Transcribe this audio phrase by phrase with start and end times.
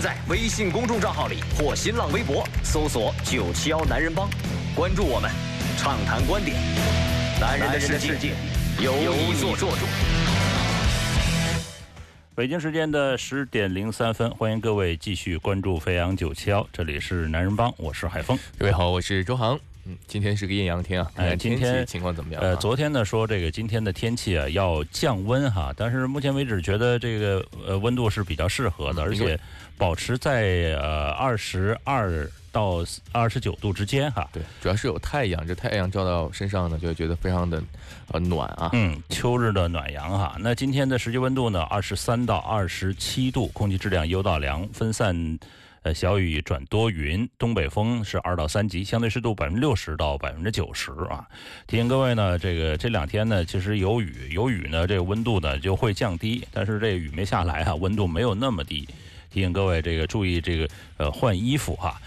[0.00, 4.28] 在微信公众账号里或新浪微博搜索“九七幺男人帮”，
[4.74, 5.30] 关注我们，
[5.76, 6.56] 畅谈观点。
[7.40, 8.34] 男人的世界
[8.80, 9.66] 由你做主。
[12.34, 18.38] 北京时间的十点零三分，欢迎各位继续关注飞扬九七幺，这里是男人帮，我是海峰。
[18.56, 19.58] 各位好，我是周航。
[19.88, 22.42] 嗯，今天是个艳阳天啊，哎，今天情况怎么样？
[22.42, 29.40] 呃，昨天呢说这个今天的天气啊要降温哈，但是目前为止觉得这个呃温度是比较适合的，而且
[29.78, 32.30] 保持在呃二十二。
[32.50, 37.62] 到二十九度之间哈，对，主要是有太阳，这太阳照到身上呢，就会觉得非常的
[38.10, 38.70] 呃暖啊。
[38.72, 40.34] 嗯，秋日的暖阳哈。
[40.40, 45.38] 那今天的实际温度呢，二十三到二十七度，空气质量优到良，分散
[45.82, 51.26] 呃小雨转多云，东北风是二到三级，相对湿度百分之六十到百分之九十啊。
[51.66, 58.88] 提醒各位呢，这个这两天呢，其实有雨，有雨呢，这个温度呢就会降低，但是这雨没下来啊，温度没有那么低。
[59.30, 62.00] 提醒各位这个注意这个呃换衣服哈。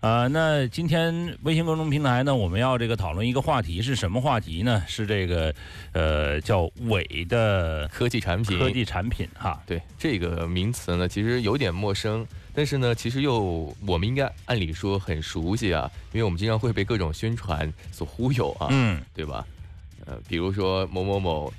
[0.00, 4.82] 啊，那今天微信公众平台呢，我们要这个讨论一个话题是什么话题呢？
[4.88, 5.54] 是这个，
[5.92, 8.58] 呃，叫伪的科技产品。
[8.58, 12.26] 科技产品哈，对这个名词呢，其实有点陌生，
[12.60, 19.46] 但是呢，其实又我们应该按理说很熟悉啊，因为我们经常会被各种宣传所忽悠啊，嗯，对吧？
[20.04, 21.50] 呃，比如说某某某，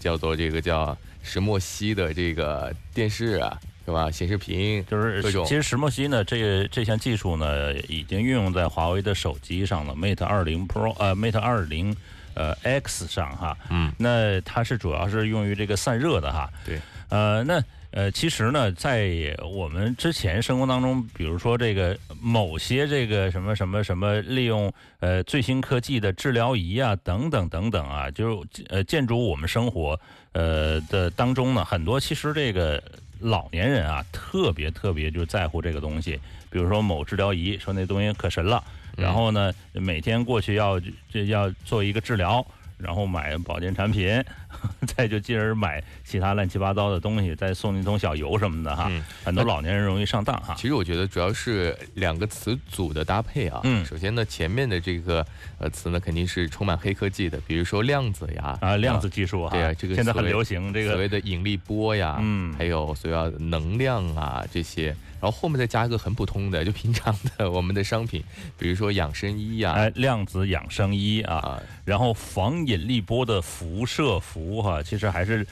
[0.00, 3.60] 叫做这个叫石墨烯的这个电视啊。
[3.84, 4.10] 是吧？
[4.10, 5.44] 显示屏就是各种。
[5.44, 11.94] 其实石墨烯呢，这个这项技术呢，已经运用在华为的手机上了，Mate 二零 Pro 呃，Mate 二零
[12.32, 13.54] 呃 X 上哈。
[13.68, 13.92] 嗯。
[13.98, 16.50] 那它是主要是用于这个散热的哈。
[16.64, 16.80] 对。
[17.10, 29.98] 呃，那呃，其实呢，在我们之前生活当中，比如说这个某些这个什么什么什么，利用呃最新科技的治疗仪啊，等等等等啊，就呃建筑我们生活
[30.32, 32.82] 呃的当中呢，很多其实这个。
[33.20, 36.20] 老年人啊，特别特别就在乎这个东西，
[36.50, 38.62] 比如说某治疗仪，说那东西可神了，
[38.96, 40.78] 然后呢，每天过去要
[41.10, 42.46] 这要做一个治疗。
[42.78, 44.22] 然后买保健产品，
[44.86, 48.90] 再就进而买其他乱七八糟的东西，再送一桶小油什么的哈。
[49.24, 50.54] 很多老年人容易上当哈。
[50.56, 53.60] 其实我觉得主要是两个词组的搭配啊。
[53.64, 53.84] 嗯。
[53.84, 55.24] 首先呢，前面的这个
[55.58, 59.50] 呃词呢，肯定是充满黑科技的，比如说量子呀啊，量子技术啊。
[59.50, 64.96] 对啊，这个现在很流行这个所谓的引力波呀，嗯，还有所要能量啊这些。
[65.20, 68.22] 然后后面再加一个很普通的，就平常的我们的商品，
[68.56, 75.46] 比如说养生衣呀，哎，量子养生衣啊，然后防引力波的辐射服哈，其实还是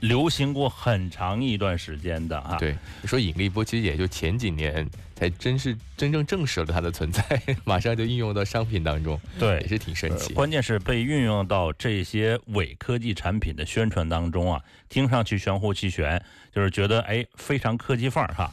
[0.00, 2.56] 流行过很长一段时间的啊。
[2.58, 7.22] 对，说引力波其实也就前几年才真是真正证实了它的存在，
[7.64, 10.32] 马上就应用到商品当中，对，也是挺神奇。
[10.32, 16.22] 关键是被运用到这些伪科技产品的宣传当中啊，听上去玄乎其玄，
[16.54, 18.50] 就是觉得哎非常科技范儿哈。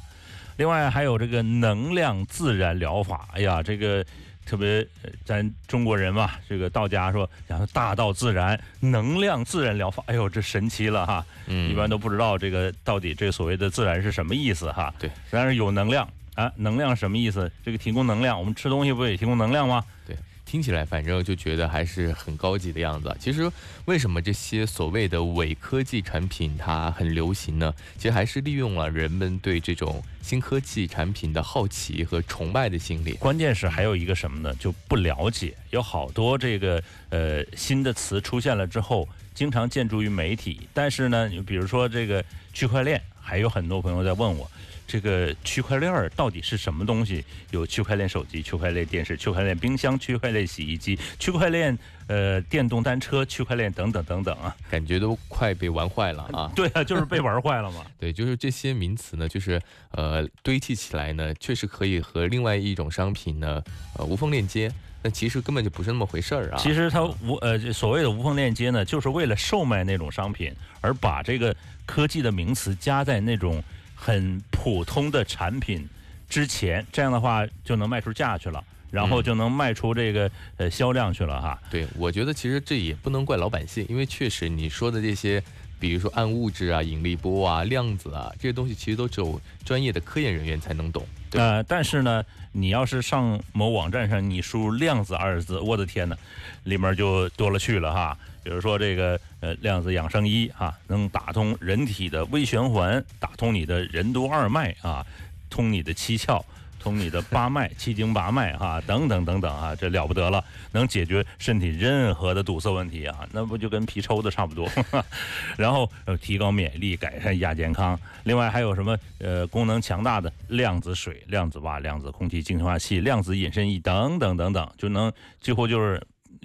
[0.57, 4.05] 另外还有这个能量自然疗法，哎呀，这个
[4.45, 4.87] 特别
[5.25, 11.25] 咱中国人嘛，这个道家说讲大道自然，能量自然疗法，哎呦，这神奇了哈！
[11.47, 14.93] 嗯，一般都不知道这个到底这所谓的自然是什么意思哈。
[14.99, 17.51] 对，但是有能量啊，能量什么意思？
[17.63, 19.83] 这个提供能量，我们吃东西不也提供能量吗？
[20.05, 20.15] 对。
[20.45, 23.13] 听起来反正就觉得还是很高级的样子。
[23.19, 23.51] 其实
[23.85, 27.73] 为什么这些所谓的伪科技产品它很流行呢？
[27.97, 33.13] 其实还是利用了人们对这种新科技产品的好奇和崇拜的心理。
[33.13, 34.53] 关键是还有一个什么呢？
[34.55, 35.55] 就不了解。
[35.71, 40.61] 有好多这个呃新的词出现了之后，经常见诸于媒体。
[40.73, 42.23] 但是呢，你比如说这个
[42.53, 44.49] 区块链，还有很多朋友在问我。
[44.87, 47.23] 这个区块链儿到底是什么东西？
[47.51, 51.77] 有区块链手机、区块链电视、区块链冰箱、区块链洗衣机、区块链
[52.07, 56.51] 呃电动单车、区块链等等等等啊，感觉都快被玩坏了啊！
[56.55, 57.83] 对啊，就是被玩坏了嘛。
[57.99, 59.59] 对，就是这些名词呢，就是
[59.91, 63.63] 呃堆砌起来呢，确实可以和另外一种商品呢
[63.97, 64.71] 呃无缝链接，
[65.01, 66.57] 那其实根本就不是那么回事儿啊。
[66.59, 71.55] 其实它无呃所谓的无缝链接呢，就是为了售卖那种商品，而把这个
[71.87, 73.63] 科技的名词加在那种。
[73.95, 75.87] 很普通的产品
[76.29, 81.59] 之前，这样的话就能卖出价去了，然后就能卖出这个呃销量去了哈。
[81.69, 85.41] 对，我觉得其实这也不能怪老百姓，因为确实你说的这些，
[85.79, 91.05] 比如说暗物质啊、引力波啊、量子啊这些东西，其实都只有专业的科研人员才能懂。
[91.31, 96.15] 呃，但是呢，你要是上某网站上，你输入“量子”二字，我的天呐，
[96.63, 98.17] 里面就多了去了哈。
[98.45, 105.03] 比如说这个呃量子养生衣哈，能打通人体的微循环，打通你的任督二脉啊，
[105.49, 106.39] 通你的七窍。
[106.77, 114.69] 通你的八脉、七经八脉哈，等等等等啊，这了不得了，能解决身体任何的堵塞问题啊，那不就跟皮抽的差不多？
[115.57, 117.99] 然后呃，提高免疫力，改善亚健康。
[118.25, 125.11] 另外还有什么呃，功能强大的量子水、量子袜、量子空气净化器、量子隐身衣等等等等，就能
[125.41, 125.99] 几乎就是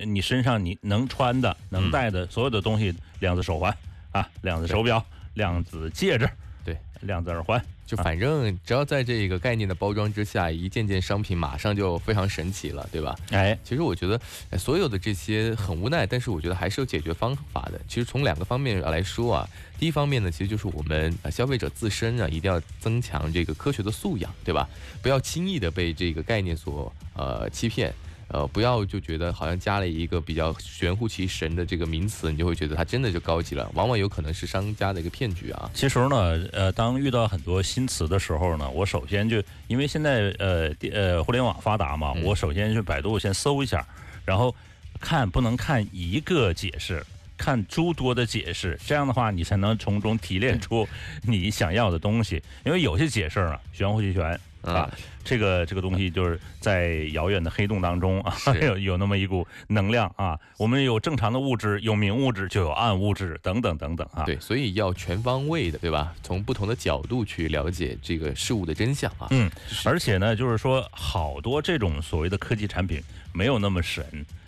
[0.07, 3.75] 你身上你能穿的、能戴的所有的东西，量子手环
[4.13, 5.05] 啊，量子手表、
[5.35, 6.29] 量子戒指，
[6.65, 7.63] 对，量子耳环。
[7.87, 13.17] 就反正只要在这个概念的包装之下，一件件商品马上就非常神奇了，对吧？
[13.33, 14.21] 哎，其实我觉得
[14.57, 17.81] 所有的这些很无奈，但是我觉得还是有解决方法的。
[17.89, 24.69] 其实从两个方面来说啊，第一方面呢，其实就是我们消费者自身啊，一定要增强这个科学的素养，对吧？
[25.03, 27.93] 不要轻易的被这个概念所呃欺骗。
[28.33, 35.69] 呃，不要就觉得好像加了一个比较玄乎其神的这个名词，你就会觉得它真的就高级了，往往有可能是商家的一个骗局啊。
[35.75, 43.85] 其实呢，呃，当遇到很多新词的时候呢，我首先就因为现在呃呃互联网发达嘛，我首先去百度先搜一下，
[44.25, 44.55] 然后
[45.01, 47.05] 看不能看一个解释，
[47.37, 50.89] 看诸多的解释，这样的话你才能从中提炼出
[51.23, 52.41] 你想要的东西。
[52.65, 54.39] 因为有些解释啊，玄乎其玄。
[54.63, 54.91] 啊，
[55.25, 60.39] 这个这个东西就是在遥远的黑洞当中啊， 有有那么一股能量啊。
[60.59, 64.25] 我们有正常的物质，有明物质，就有暗物质，等等等等啊。
[64.25, 66.15] 对，所以要全方位的，对吧？
[66.23, 69.27] 从不同的角度去了解这个事物的真相啊。
[69.31, 69.51] 嗯，
[69.85, 73.03] 而且呢，就是说好多这种所谓的科技产品
[73.33, 74.05] 没有那么神，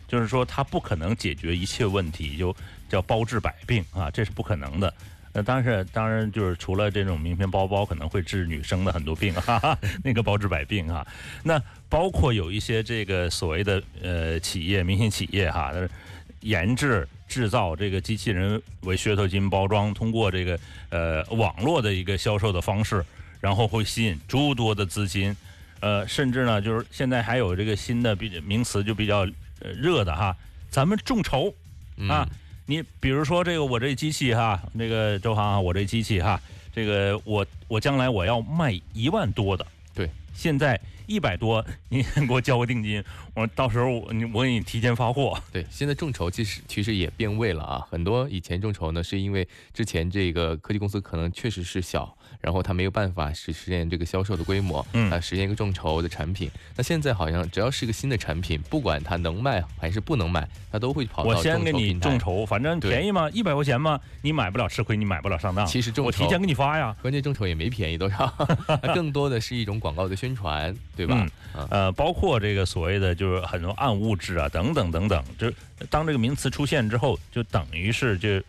[0.07, 2.55] 就是说它不可能解决一切问题，就
[2.89, 4.93] 叫包治百病啊，这是不可能的。
[5.35, 11.07] 那当然，当然就是除了这种名片包包可能会治女生的很多病，哈哈，那个包治百病哈。
[11.43, 11.59] 那
[11.89, 15.73] 包括有一些这个所谓的呃企业、明星企业哈，
[16.41, 20.59] 研制制造这个机器人为噱头金包装，通过这个
[20.91, 23.03] 呃网络的一个销售的方式，
[23.41, 25.35] 然后会吸引诸多的资金，
[25.81, 29.27] 呃，甚至呢就是现在还有这个新的比名词就比较
[29.61, 30.37] 热的哈，
[30.69, 31.55] 咱们众筹
[32.07, 32.29] 啊。
[32.67, 36.41] 你比如说这个我这机器哈，那个周航啊，我这机器哈，
[36.75, 43.03] 这个我我将来我要卖一万多的，对，现在一百多，你 给我交个定金，
[43.35, 45.39] 我到时候我你我给你提前发货。
[45.53, 52.17] 对，现在众筹其实其实也变味了啊，很多以前众筹呢是因为之前这个科技公司可能确实是小。
[52.41, 56.51] 然后他没有办法实实现这个销售的规模，嗯，啊，实现一个众筹的产品。
[56.75, 65.65] 那现在好像只要是一个新的产品，不管它能卖还是不能卖，它都会跑到我先给你众筹，反正便宜嘛，一百块钱嘛，你买不了吃亏，你买不了上当。
[65.67, 68.27] 其实众筹我提前给你发呀，关键众筹也没便宜多少，
[68.93, 71.27] 更多的是一种广告的宣传，对吧？
[71.71, 75.53] 呃，包括这个所谓的就是很多暗物质啊，等等等等，就
[75.91, 78.43] 当这个名词出现之后，就等于是就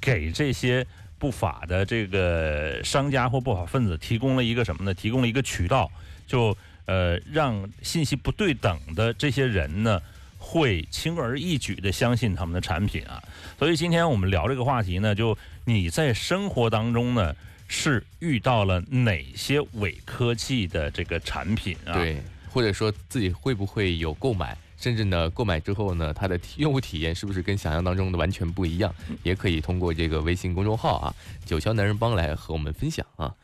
[0.00, 0.86] 给这些。
[1.20, 4.94] 不法的这个商家或不法分子提供了一个什么呢？
[4.94, 5.90] 提供了一个渠道，
[6.28, 6.56] 就
[6.86, 10.00] 呃让信息不对等的这些人呢，
[10.38, 13.20] 会轻而易举的相信他们的产品啊。
[13.58, 17.34] 所以今天我们聊这个话题呢，就你在生活当中呢
[17.68, 21.92] 是遇到了哪些伪科技的这个产品啊？
[21.92, 22.20] 对，
[22.50, 24.56] 或者说自己会不会有购买？
[24.76, 28.94] 甚至呢，购买之后呢，它的用户体验是不是跟想象当中的完全不一样？
[29.22, 33.34] 也可以通过这个微信公众号啊，“九霄男人帮”来和我们分享啊。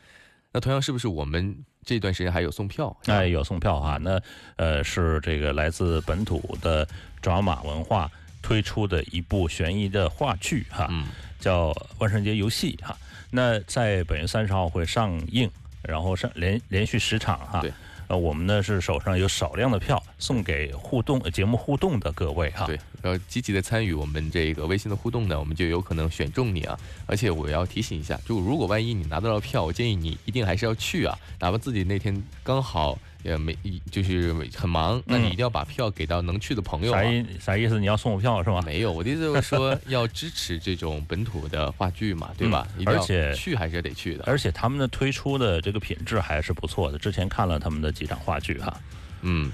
[0.53, 1.53] 那同样是不是我们
[1.83, 2.95] 这段时间还有送票？
[3.07, 3.99] 哎，有送票啊。
[4.01, 4.17] 那
[4.55, 6.87] 呃，是这个来自本土的
[7.21, 8.09] 抓马文化
[8.41, 10.89] 推出的一部悬疑的话剧哈，
[11.37, 12.97] 叫《万圣节游戏》哈。
[13.35, 15.51] 那在本月三十号会上映，
[15.83, 17.59] 然后上连连续十场哈。
[17.61, 17.71] 对。
[18.07, 22.67] 呃，我们呢是手上有少量的票，送给互动节目互动的各位哈。
[22.67, 26.77] 对，要积极的参与我们这个微信的互动呢，我们就有可能选中你啊。
[27.05, 32.97] 而且我要提醒一下，就如果万一你拿到了票，我建议你一定还是要去啊，哪怕自己那天刚好。
[33.25, 33.57] 也没
[33.89, 36.91] 就是很忙，那你一定要把票给到能去的朋友。
[36.93, 37.79] 啥意啥意思？
[37.79, 38.61] 你要送我票是吗？
[38.63, 42.67] 没有，我的意思就是说 要支持这种本土的话剧嘛，对吧？
[42.85, 44.23] 而且去还是得去的。
[44.27, 46.99] 而且他们的推出的这个品质还是不错的。
[46.99, 48.79] 之前看了他们的几场话剧哈，
[49.23, 49.51] 嗯，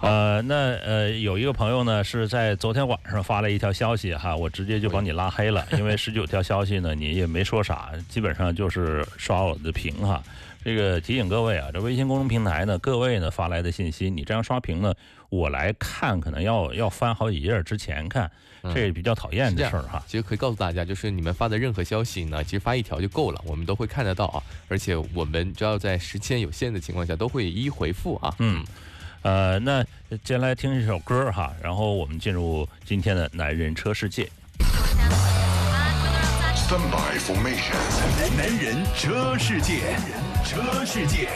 [0.00, 10.22] 呃，那呃，有一个朋友呢是在昨天晚上发了一条消息哈，我直接就把你拉黑了，因为十九条消息呢你也没说啥， 基本上就是刷我的屏哈。
[10.62, 14.92] 这个提醒各位啊，这微信公众平台呢，各位呢发来的信息，你这样刷屏呢，
[15.28, 18.28] 我来看可能要要翻好几页之前看，
[18.74, 20.02] 这也比较讨厌的事儿哈。
[20.08, 28.34] 其实可以告诉大家，就是你们发的任何消息呢，其实发一条就够了，我们都会看得到啊，而且我们只要在时间有限的情况下，都会一一回复啊。
[28.40, 28.64] 嗯，
[29.26, 29.82] 呃，那
[30.22, 34.30] 接下来听一首歌哈，然后我们进入今天的男人车世界。
[36.54, 37.74] Standby formation，
[38.36, 39.96] 男人车世界，
[40.44, 41.28] 车世界。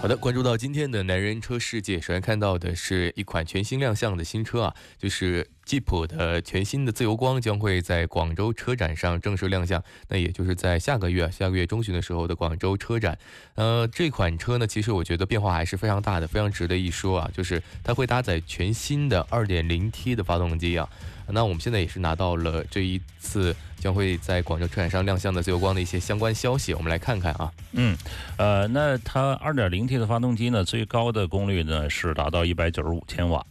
[0.00, 9.80] 好的，关注到今天的男人车世界，首先看到的是一款全新亮相的新车啊，就是吉普的全新的自由光将会在广州车展上正式亮相。
[10.08, 13.16] 那也就是在下个月，下个月中旬的时候的广州车展。
[13.54, 20.88] 呃，这款车呢，其实我觉得变化还是非常大的，非常值得一说啊，就是它会搭载全新的 2.0T 的发动机啊。
[21.32, 27.52] 那我们现在也是拿到了这一次将会在广州车展上亮相的自由光的一些相关消息，我们来看看啊。
[27.70, 27.96] 嗯，
[28.36, 33.46] 呃，那它 2.0T 的发动机呢，最高的功率呢是达到195千瓦，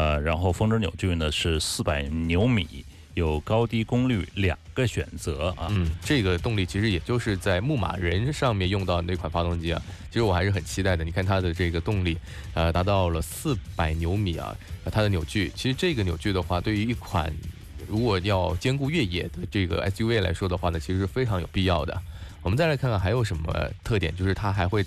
[0.00, 2.86] 呃，然后峰值扭矩呢是400牛米。
[3.14, 11.04] 有高低功率两个选择啊，嗯，这个动力其实也就是在牧马人上面用到那款发动机啊，其实我还是很期待的。
[11.04, 12.16] 你看它的这个动力，
[12.54, 14.56] 呃，达到了四百牛米啊，
[14.90, 17.30] 它的扭矩，其实这个扭矩的话，对于一款
[17.86, 22.00] 如果要兼顾越野的这个 SUV 来说的话呢，其实是非常有必要的。
[22.42, 23.52] 我们再来看看还有什么
[23.84, 24.82] 特点，就是它还会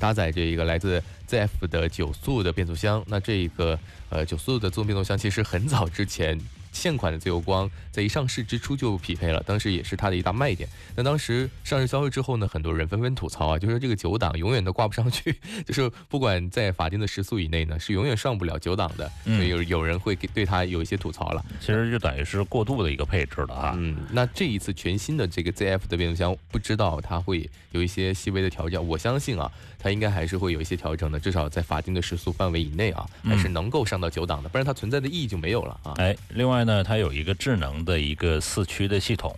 [0.00, 3.04] 搭载这一个来自 ZF 的九速的变速箱。
[3.06, 6.40] 那这一个呃九速的自动变速箱其实很早之前。
[6.72, 7.68] 现款的自由光
[7.98, 10.68] 在一上市之初就匹配了，当时也是它的一大卖点。
[10.94, 15.34] 那当时上市销售之后呢，很多人纷纷吐槽啊，就说这个九档永远都挂不上去，
[15.66, 19.10] 就是不管在法定的时速以内呢，是永远上不了九档的。
[19.24, 21.44] 所以有有人会给对它有一些吐槽了。
[21.58, 23.74] 其实就等于是过度的一个配置了啊。
[23.76, 28.80] 嗯，那这一次全新的这个 ZF 的变速箱，不知道它会有一些细微的调教。
[28.80, 35.94] 我相信啊，它应该还是会有一些调整的，至少在法定的时速范围以内啊，还是能够上到九档的，不然它存在的意义就没有了啊。
[35.96, 36.58] 哎，另外。
[36.68, 39.34] 呢，它有一个智能的一个四驱的系统，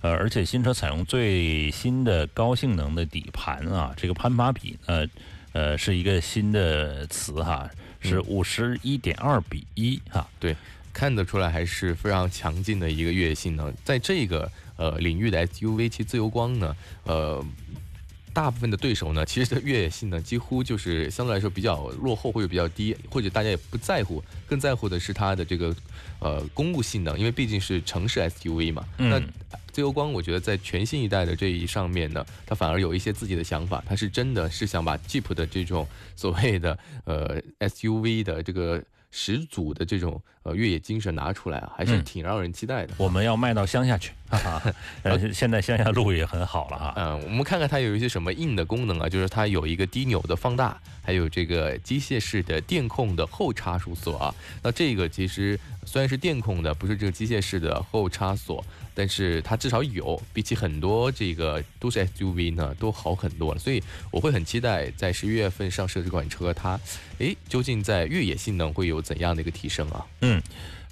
[0.00, 5.06] 呃，而且新车采用最新的高性能的底盘啊，这个攀爬比呢，
[5.52, 7.68] 呃，是一个新的词哈，
[8.00, 10.56] 是五十一点二比一哈，对，
[10.94, 17.44] 看得出来还是非常强劲的一个越野性能，在这个呃领域的 SUV 其自由光呢，呃。
[18.32, 25.74] 大部分的对手呢，其实的越野性能几乎就是相对来说比较落后或者比较低，或者大家也不在乎，更在乎的是它的这个
[26.20, 28.84] 呃公路性能，因为毕竟是城市 SUV 嘛。
[28.96, 29.20] 那
[29.72, 38.82] 自由光我觉得在全新一代的这一上面呢，它反而有一些自己的想法，它是真的是想把 Jeep 的这种所谓的呃 SUV 的这个。
[39.12, 42.94] 始祖的这种呃越野精神拿出来啊，还是挺让人期待的。
[42.96, 44.62] 我们要卖到乡下去，哈哈。
[45.32, 46.94] 现在乡下路也很好了哈。
[46.96, 54.34] 嗯，我们看看它有一些什么硬的功能啊，就是它有一个低扭的放大，还有这个机械式的电控的后差速锁啊。
[54.62, 58.64] 那这个其实虽然是电控的，不是这个机械式的后差锁。
[58.92, 63.58] 但是它至少有，比起很多这个都市 SUV 呢，都好很多了。
[63.58, 66.78] 所以我会很期待在十一月份上市的这款车，它，
[67.18, 70.04] 诶，究竟在越野性能会有怎样的一个提升啊？
[70.20, 70.39] 嗯，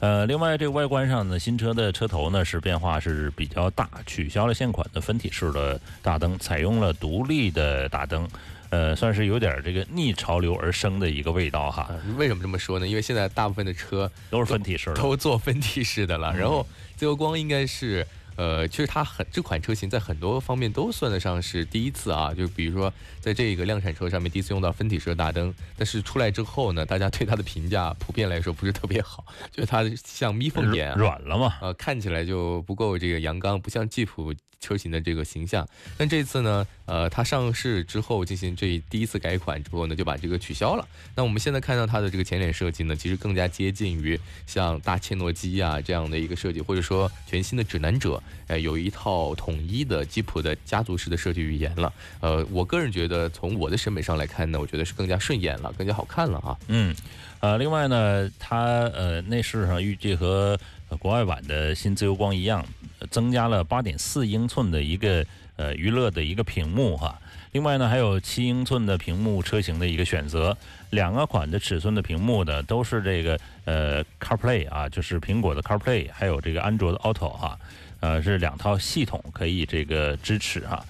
[0.00, 8.28] 呃，另外这个外观上呢，新车的车头呢是变化是比较大，取消了现款的分体式的大灯，采用了独立的大灯。
[8.71, 11.90] 呃，算是有点这个逆潮流而生的一个味道哈。
[12.19, 12.87] 为什么这么说呢？
[12.87, 16.37] 因为现在大部分的车都是分体式的，都做分体式的了。
[16.37, 18.07] 然后自由光应该是，
[18.38, 22.33] 呃，其实它很这款车型在很多方面都算得上是第一次啊。
[22.33, 22.90] 就比如说
[23.21, 34.33] 在这个量产车上面第一次用到分体式的大灯，但是出来之后呢，大家对它的评价普遍来说不是特别好，就是它像眯缝眼软了嘛，呃，看起来就不够这个阳刚，不像吉普。
[34.61, 35.64] 车型的这个形象，
[35.97, 40.85] 但这次呢，呃，它上市之后进行这第一次改款之后呢，就把这个取消了。
[41.14, 44.18] 那我们现在看到它的这个前脸设计呢，其实更加接近于
[44.49, 51.93] 像大切诺基啊这样的一个设计，或者说全新的指南者，哎，有一套统一的吉普的家族式的设计语言了。
[52.21, 56.59] 呃，我个人觉得从我的审美上来看呢，我觉得是更加顺眼了，更加好看了哈。
[56.69, 56.95] 嗯，
[57.41, 58.59] 呃，另外呢，它
[58.95, 60.59] 呃内饰上预计和
[60.99, 62.65] 国外版的新自由光一样。
[63.11, 67.17] 增加了八点四英寸的一个呃娱乐的一个屏幕哈，
[67.53, 70.59] 另外呢还有七英寸的屏幕车型的一个选择，
[70.91, 77.57] 两个款的尺寸的屏幕呢都是这个呃 CarPlay 啊，就是苹果的 CarPlay，还有这个安卓的 Auto 哈，
[78.00, 80.85] 呃是两套系统可以这个支持哈，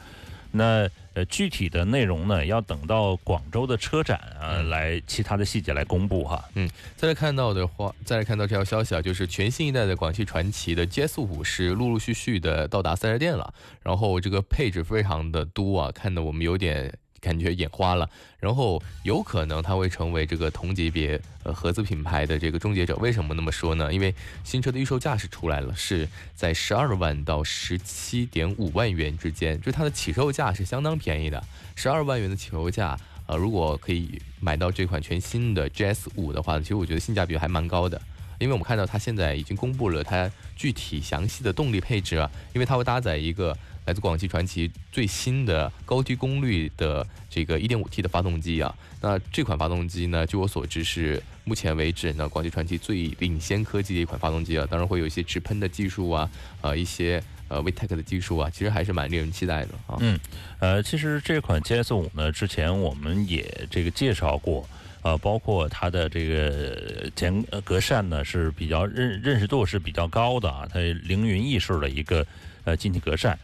[0.52, 0.88] 那。
[1.14, 6.48] 呃，具体的内容呢，要等到广州的车展啊，来其他的细节来公布哈。
[6.54, 16.96] 嗯，再来看到的话，再来看到这条消息啊，就是全新一代的广汽传祺的 GS 五是陆陆续续的到达四 S 店了，然后这个配置非常的多啊，看得我们有点。
[17.20, 18.08] 感觉眼花了，
[18.38, 22.96] 然后有可能它会成为这个同级别呃合资品牌的这个终结者。
[22.96, 23.92] 为什么那么说呢？
[23.92, 31.42] 因为新车的预售价是出来了，是在十二万到十七点五万元之间，就是它的起售价是相当便宜的。
[31.74, 38.00] 十二万元的起售价，呃，如果可以买到这款全新的 GS 五的话，其实我觉得性价比还蛮高的。
[38.38, 43.56] 因为我们看到它现在已经公布了它具体详细的动力配置啊，因为它会搭载一个。
[43.88, 56.30] 来自广汽传祺最新的高低功率的这个 1.5T 的发动机啊，那这款发动机呢，据我所知是目前为止呢广汽传祺最领先科技的一款发动机啊，当然会有一些直喷的技术啊，
[56.60, 59.96] 呃一些呃 VTEC 的技术啊，其实还是蛮令人期待的啊。
[60.00, 60.20] 嗯，
[60.58, 64.68] 呃，其实这款 GS5 呢，之前我们也这个介绍过，
[65.00, 72.26] 呃，包括它的这个前格栅呢是比较认认识度是比较高的啊，它凌云翼式的一个
[72.64, 73.34] 呃进气格栅。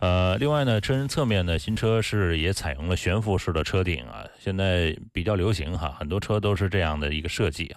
[0.00, 7.74] 呃，另外呢，车身侧面呢，新车是也采用了悬浮式的车顶啊，现在比较流行哈，很多车都是这样的一个设计。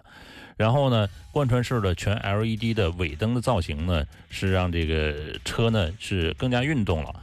[0.56, 7.16] 然后呢，贯穿式的全 LED 的尾灯的造型呢，是让这个车呢是更加运动了。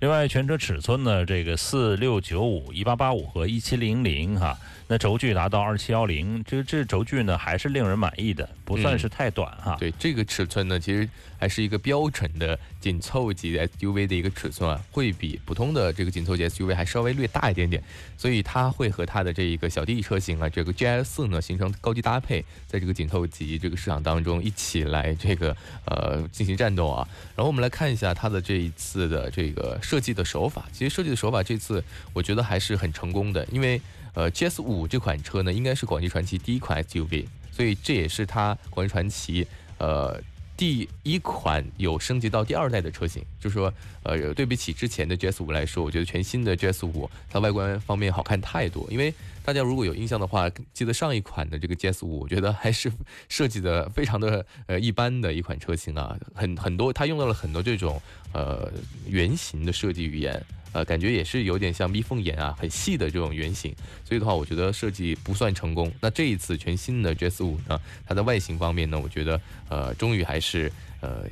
[0.00, 4.58] 另外，全车尺寸呢，这个四六九五、一八八五和一七零零哈。
[4.88, 9.76] 那轴距达到二七幺零，这这轴距呢还是令人满意的，不算是太短哈。
[9.80, 11.08] 对这个尺寸呢，其实
[11.38, 17.82] 还是一个标准的紧凑级 SUV 的一个尺寸啊，会比普通的这个紧凑级 SUV 还稍微略大一点点，
[18.18, 27.08] 所以它会和它的这一个小弟车型啊，这个 GS 四呢形成高级搭配，在这个紧凑级这个市场当中一起来这个呃进行战斗啊。
[27.34, 33.80] 然后我们来看一下它的这一次的这个设计的手法，其实设计的手法这次我觉得还是很成功的，因为。
[34.14, 39.46] 呃，GS 五这款车呢，应该是广汽传祺第一款 SUV，所以这也是它广汽传祺
[39.78, 40.20] 呃
[40.54, 43.24] 第一款有升级到第二代的车型。
[43.40, 48.86] 就是说，呃，对比起之前的 GS 五来说，我觉得全新的 GS 五它外观方面好看太多。
[48.90, 49.12] 因为
[49.44, 52.92] 大家如果有印象的话，记得上一款的这个 GS 五，我觉得还是
[53.28, 58.00] 设计的非常的呃一般的一款车型啊，很很多它用到了很多这种
[58.32, 58.70] 呃
[59.08, 60.40] 圆形的设计语言。
[60.72, 63.74] 呃，感觉也是有点像眯缝眼啊，很细的这种圆形，
[64.04, 65.92] 所以的话，我觉得设计不算成功。
[66.00, 71.24] 那这一次全新的 GS 五呢，它的外形方面呢，我觉得呃，终于还是呃，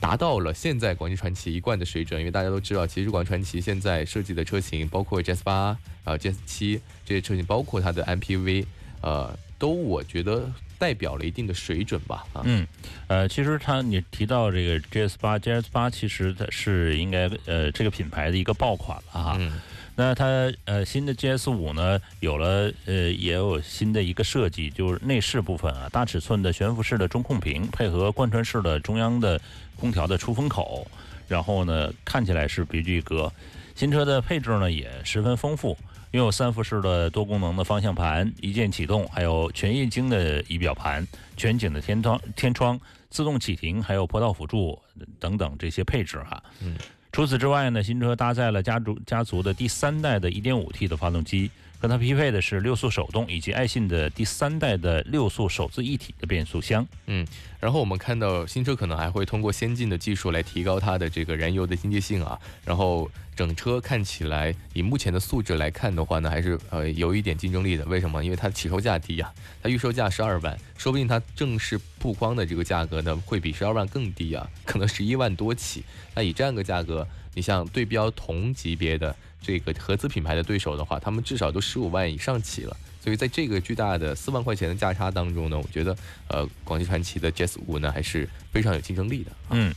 [0.00, 2.20] 达到了现在广汽传祺一贯的水准。
[2.20, 8.64] 因为大家都知道，其实广汽传祺现在设计的车型，包括 GS 八啊、GS 七这些车型，包括它的 MPV，
[9.02, 10.50] 呃，都我觉得。
[10.78, 12.66] 代表了一定的水准吧，啊，嗯，
[13.06, 19.58] 呃，其实它你提到这个 GS 八，GS 八其实它是应该呃这个品牌的一个爆款了哈，嗯，
[19.94, 29.40] 那它呃新的 GS 五呢有了呃也有新的一个设计，就是内饰部分啊，大尺寸的悬浮式的中控屏，配合贯穿式的中央的
[29.80, 30.86] 空调的出风口，
[31.26, 33.32] 然后呢看起来是别具一格，
[33.74, 35.74] 新车的配置呢也十分丰富。
[36.16, 44.80] 拥有三辐式的多功能的方向盘，一键启动，还有全液晶的仪表盘，全景的天窗、天窗，自动启停，还有坡道辅助
[45.20, 46.42] 等等这些配置哈。
[46.62, 46.74] 嗯。
[47.12, 56.86] 除此之外呢，新车搭载了家族家族的第三代的 1.5T 的发动机，和它匹配的是六速手动以及爱信的第三代的六速手自一体的变速箱。
[57.06, 57.26] 嗯。
[57.58, 63.10] 然后我们看到新车可能还会通过先进的技术来提高它的这个燃油的经济性啊，然后。
[63.36, 67.84] 整车看起来，以目前的素质来看的话呢，还是呃有一点竞争力的。
[67.84, 68.24] 为什么？
[68.24, 69.30] 因为它起售价低呀，
[69.62, 75.84] 它预售价十二万，说不定它正式曝光的这个价格呢，会比十二万更低啊，可能十一万多起。
[76.14, 79.14] 那以这样一个价格，你像对标同级别的
[79.46, 82.76] 这个合资品牌的对手的话，他们至少都十五万以上起了。
[83.00, 89.30] 所以在这个巨大的四万块钱的价差当中呢，我觉得呃，广汽传祺的 GS 五呢还是非常有竞争力的。
[89.50, 89.72] 嗯，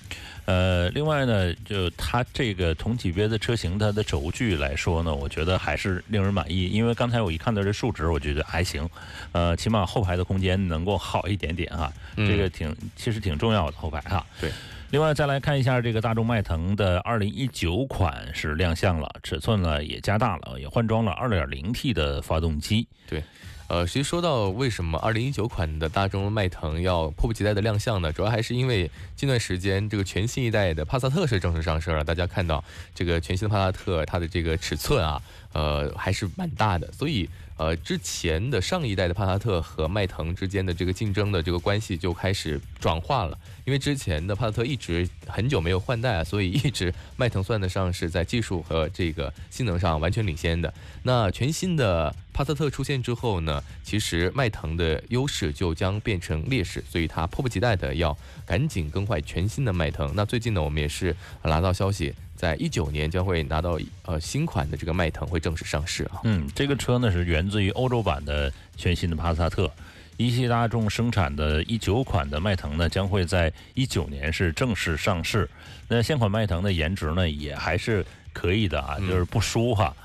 [0.45, 6.69] 呃，另外呢，就它这个同级别的车型，它的轴距来说呢，我觉得还是令人满意。
[6.69, 8.89] 因为刚才我一看到这数值，我觉得还行，
[9.31, 14.25] 呃，起码后排的空间能够好一点点哈，这个挺其实挺重要的后排哈。
[14.41, 14.51] 对。
[14.91, 22.87] 另外再来看一下这个大众迈腾的2019款是亮相了，尺寸呢也加大了，也换装了 2.0T 的发动机。
[23.07, 23.23] 对，
[23.67, 28.11] 呃，其实说到为什么2019款的大众迈腾要迫不及待的亮相呢？
[28.11, 32.63] 主要还是因为近段时间这个全新一代的帕萨特是正式上市了，大家看到
[32.95, 35.21] 这个全新的帕萨特它的这个尺寸啊，
[35.53, 37.29] 呃，还是蛮大的，所以。
[37.59, 43.37] 呃，之前的上一代的帕萨特和迈腾之间的这个竞争的这个关系就开始转化了。
[43.69, 50.73] 因为之前的帕萨特一直很久没有换代啊，所以一直迈腾算得上是在技术和这个性能上完全领先的。
[51.03, 60.11] 那全新的帕萨特出现之后呢，其实迈腾的优势就将变成劣势，所以它迫不及待的要赶紧更换全新的迈腾。
[60.15, 62.11] 那最近呢，我们也是拿到消息。
[62.35, 66.21] 在一九年将会拿到呃新款的这个迈腾会正式上市啊。
[66.23, 69.71] 嗯，这个车呢是源自于欧洲版的全新的帕萨特，
[70.19, 75.49] 一汽大众生产的一九款的迈腾呢将会在一九年是正式上市。
[75.87, 79.95] 那现款迈腾的颜值呢也还是可以的啊，就是不输哈。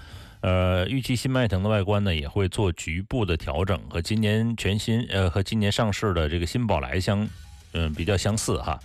[0.40, 7.29] 呃，预计新迈腾的外观呢也会做局部的调整，和今年全新呃和今年上市的这个新宝来相
[7.72, 8.79] 嗯比较相似哈。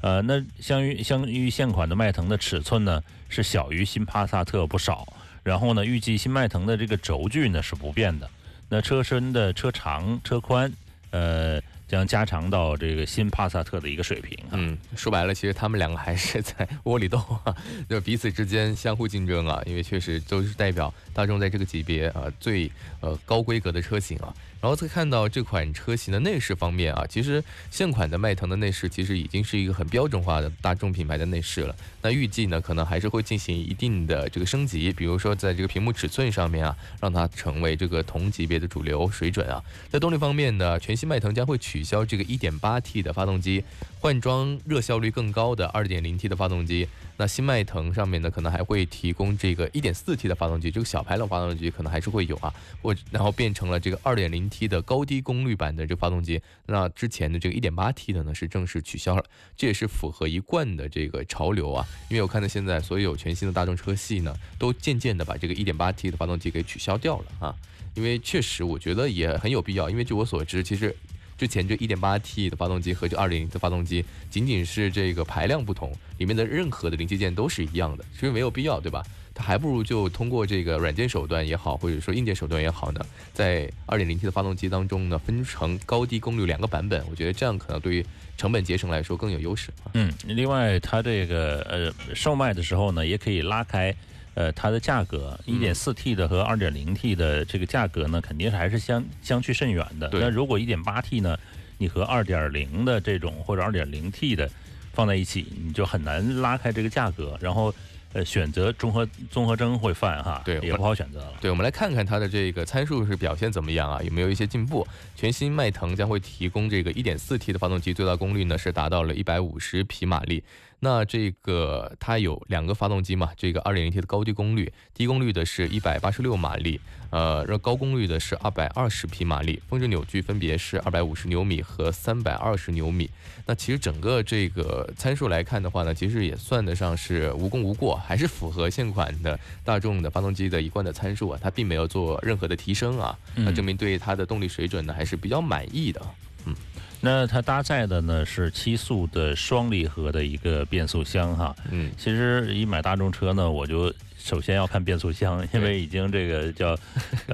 [0.00, 5.04] 呃，那相于相于现款的迈腾的尺寸呢，是小于新帕萨特不少。
[5.42, 8.30] 然后呢，预计新迈腾的这个轴距呢是不变的。
[8.68, 10.72] 那车身的车长、车宽，
[11.10, 14.38] 呃，将加长到这个新帕萨特的一个水平。
[14.50, 17.56] 嗯，说白了，其实他们两个还是在 窝里斗啊，
[17.88, 24.34] 就彼此之间相互竞争啊，因为确实都是代表大众在这个级别啊最呃高规格的车型啊。
[24.60, 31.74] 然后再看到这款车型的内饰方面啊，其实现款的迈腾的内饰其实已经是一个很标准化的大众品牌的内饰了。
[32.02, 39.62] 那预计呢，可能还是会进行一定的这个升级，比如说在这个屏幕尺寸上面啊，让它成为这个同级别的主流水准啊。
[39.90, 43.62] 在动力方面呢，全新迈腾将会取消这个 1.8T 的发动机，
[44.00, 46.86] 换装热效率更高的 2.0T 的发动机。
[47.16, 56.40] 那新迈腾上面呢，可能还会提供这个 1.4T 的发动机，这个小排量发动机可能还是会有啊，或然后变成了这个 2.0T 的高低功率版的这个发动机。
[56.66, 59.24] 那之前的这个 1.8T 的呢是正式取消了，
[59.56, 61.84] 这也是符合一贯的这个潮流啊。
[62.08, 67.54] 因为我看到现在所有全新的大众车系呢，都渐渐的把这个 1.8T 的发动机给取消掉了啊。
[67.94, 70.94] 因为确实我觉得也很有必要，因为据我所知，其实。
[71.38, 79.02] 之前这 1.8T 的发动机和这2.0的发动机，仅仅是这个排量不同，里面的任何的零器件都是一样的，其实没有必要，对吧？
[79.32, 83.00] 它还不如就通过这个软件手段也好，或者说硬件手段也好呢，
[83.32, 88.04] 在 2.0T 的发动机当中呢，分成高低功率两个版本，我觉得这样可能对于
[88.36, 89.70] 成本节省来说更有优势。
[89.94, 93.94] 嗯，另外它这个呃售卖的时候呢，也可以拉开。
[94.38, 100.08] 呃，它的价格，一点四 T 的和二点零 T 的这个价格呢，肯定是还是相相去甚远的。
[100.12, 101.36] 那如果一点八 T 呢，
[101.76, 104.48] 你和二点零的这种或者二点零 T 的
[104.92, 107.36] 放在一起，你就很难拉开这个价格。
[107.40, 107.74] 然后，
[108.14, 111.34] 呃，选择综合综合征会犯哈，对，也不好选择了。
[111.40, 114.02] 对，我们来看看它的这个参数是表现怎么样啊？
[114.02, 114.86] 有没有一些进步？
[115.14, 120.42] 全新迈腾将会提供这个 1.4T 的发动机，最大功率呢是达到了一百五十匹马力。
[120.80, 123.30] 那这个它有两个发动机嘛？
[123.36, 133.08] 这个 2.0T 的高低功率，低功率的是一百八十六马力，呃，热高功率的是二百二十匹马力，峰值扭矩分别是二百五十牛米和三百二十牛米。
[133.46, 146.00] 那其实整个这个参数来看的话呢，其实也算得上是无功无过，还是符合现款的大众的发动机的一贯的参数啊，它并没有做任何的提升啊，那证明对它的动力水准呢还是比较满意的，
[146.44, 146.54] 嗯。
[147.00, 153.94] 那它搭载的呢是七速的双离合的一个变速箱哈，嗯，其实一买大众车呢，我就
[154.28, 156.76] 首先要看变速箱，因为已经这个叫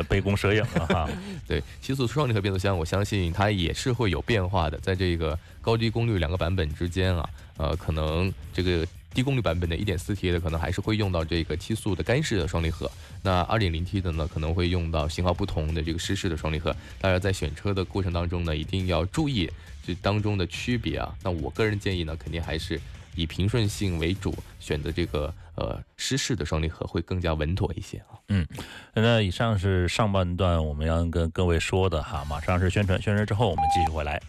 [0.08, 1.10] 杯弓蛇影了哈。
[1.48, 8.86] 对，七速双离合变速箱，我相信它也是会有变化的，在这个高低功率两个版本之间啊，呃，可能这个。
[9.14, 12.90] 低功率版本的 1.4T 的可能还是会用到这个七速的干式的双离合，
[13.22, 16.74] 那 2.0T 的呢可能会用到型号不同的这个湿式的双离合。
[17.00, 19.48] 大家在选车的过程当中呢，一定要注意
[19.86, 21.14] 这当中的区别啊。
[21.22, 22.80] 那我个人建议呢，肯定还是
[23.14, 28.18] 以平顺性为主，选择这个呃湿式的双离合会更加稳妥一些啊。
[28.28, 28.46] 嗯，
[28.94, 34.20] 那以上是上半段我们要跟各位说的哈，马上是宣传，宣传之后我们继续回来。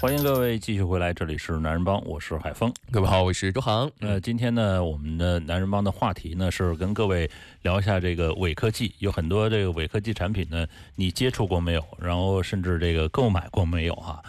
[0.00, 2.72] 欢迎各位继续回来，这里是男人帮，我是海峰。
[2.90, 3.90] 各位好，我是周航。
[4.00, 7.30] 呃，今天呢，我们的男人帮的话题呢是跟各位
[7.62, 11.86] 聊一下这个伪科技，有很多这个伪科技产品呢，你接触过没有？
[11.98, 13.94] 然后甚至这个购买过没有？
[13.96, 14.22] 哈，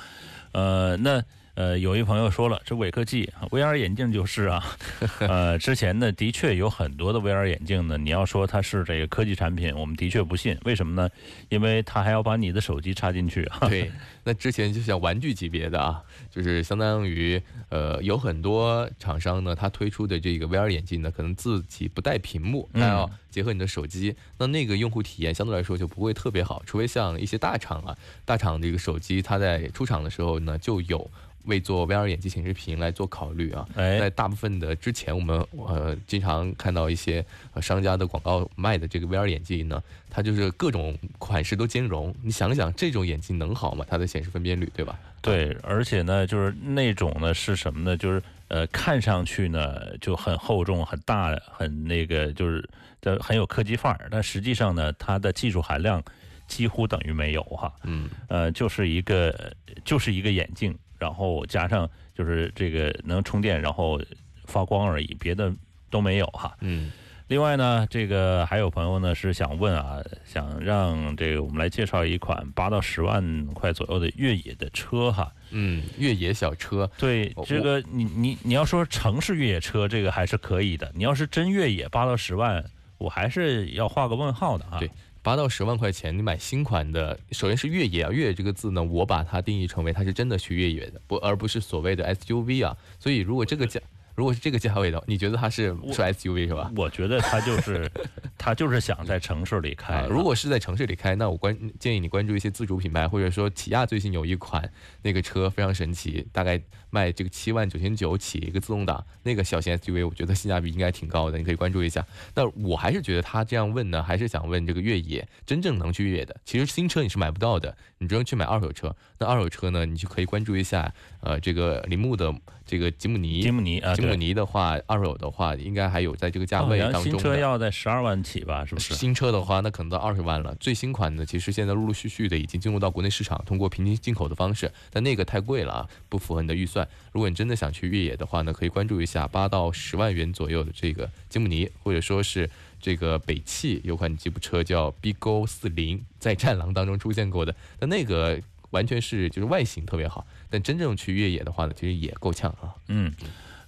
[0.51, 1.23] 呃，那。
[1.55, 4.75] 呃，有一朋友说了，这伪科技，VR 眼镜就是啊。
[5.21, 10.57] 呃，之前呢，的确有很多的 VR 眼镜呢，你要说它是这个科技产品，我们的确不信。
[10.65, 11.07] 为什么呢？
[11.49, 13.47] 因为它还要把你的手机插进去。
[13.69, 13.91] 对，
[14.23, 17.39] 那之前就像玩具级别的啊，就是相当于
[17.69, 31.11] 呃，有很多厂商呢，他推出的这个 VR 眼镜呢，可能自己不带屏幕，它要结合你的手机，那那个用户体验相对来说就不会特别好，除非像一些大厂啊，大厂这个手机它在出厂的时候呢就有。
[31.45, 37.25] 为做 VR 眼镜显示屏来做考虑啊，在大部分的之前，我们呃经常看到一些
[37.61, 42.13] 商家的广告卖的这个 VR 眼镜呢，它就是各种款式都兼容。
[42.21, 43.85] 你想想，这种眼镜能好吗？
[43.89, 44.97] 它的显示分辨率，对吧？
[45.21, 47.97] 对，而且呢，就是那种呢是什么呢？
[47.97, 52.67] 就是呃，看上去呢就很厚重、很大、很那个，就是
[53.01, 56.03] 的很有科技范儿，但实际上呢，它的技术含量
[56.47, 57.73] 几乎等于没有哈。
[57.83, 59.53] 嗯，呃，就是一个
[59.83, 60.77] 就是一个眼镜。
[61.03, 63.99] 然后加上就是这个能充电，然后
[64.45, 65.51] 发光而已，别的
[65.89, 66.55] 都没有哈。
[66.61, 66.89] 嗯。
[67.27, 75.31] 另外呢，这个还有朋友呢是想问啊，想让这个我们来介绍一款八到十万块左右的越野的车哈。
[75.49, 76.89] 嗯，越野小车。
[76.97, 80.91] 对，这个你你你要说城市越野车，这个还是可以的。
[80.95, 82.63] 你要是真越野八到十万，
[82.97, 84.79] 我还是要画个问号的啊。
[84.79, 84.89] 对。
[85.23, 92.77] 八到十万块钱，你买新款的，首先是越野啊，越野这个字呢，我把它定义成为它是真的去越野的，不而不是所谓的 SUV 啊。
[92.99, 93.79] 所以如果这个价。
[94.15, 96.71] 如果是这个价位的，你觉得它是是 SUV 是吧？
[96.75, 97.89] 我觉得它就是，
[98.37, 100.05] 它就是想在城市里开。
[100.09, 104.71] 如果是在城市里开，那我关建议你关注一些自主品牌，或者说起亚最近有一款
[105.01, 112.05] 那个车非常神奇，大概卖这个七万九千九起一个自动挡，那个小型 SUV，我觉得性价比应该挺高的，你可以关注一下。
[112.35, 116.35] 那我还是觉得他这样问呢，还是想问这个越野真正能去越野的。
[116.45, 118.95] 其实新车你是买不到的，你只能去买二手车。
[119.17, 122.31] 那二手车呢，你就可以关注一下，呃，这个铃木的。
[122.65, 127.03] 这个吉姆尼，吉姆尼啊，吉姆尼的话，二手的话，应该还有在这个价位当中。
[127.03, 128.65] 新车要在十二万起吧？
[128.65, 128.93] 是不是？
[128.95, 130.55] 新车的话，那可能到二十万了。
[130.55, 134.71] 最新款的，其实现在陆陆续续的已经进入到国内市场，通过平行进口的方式。
[134.89, 136.87] 但那个太贵了啊，不符合你的预算。
[137.11, 142.49] 如果你真的想去越野的话呢，可以关注一下八到十万元左右的这个吉姆尼，或者说是
[142.79, 147.53] 这个北汽有款吉普车叫 BigO 四零，在战狼当中出现过的。
[147.77, 148.39] 但那个。
[148.73, 152.75] 完全是就是外形特别好，但真正去越野的话呢，其实也够呛啊。
[152.89, 153.11] 嗯，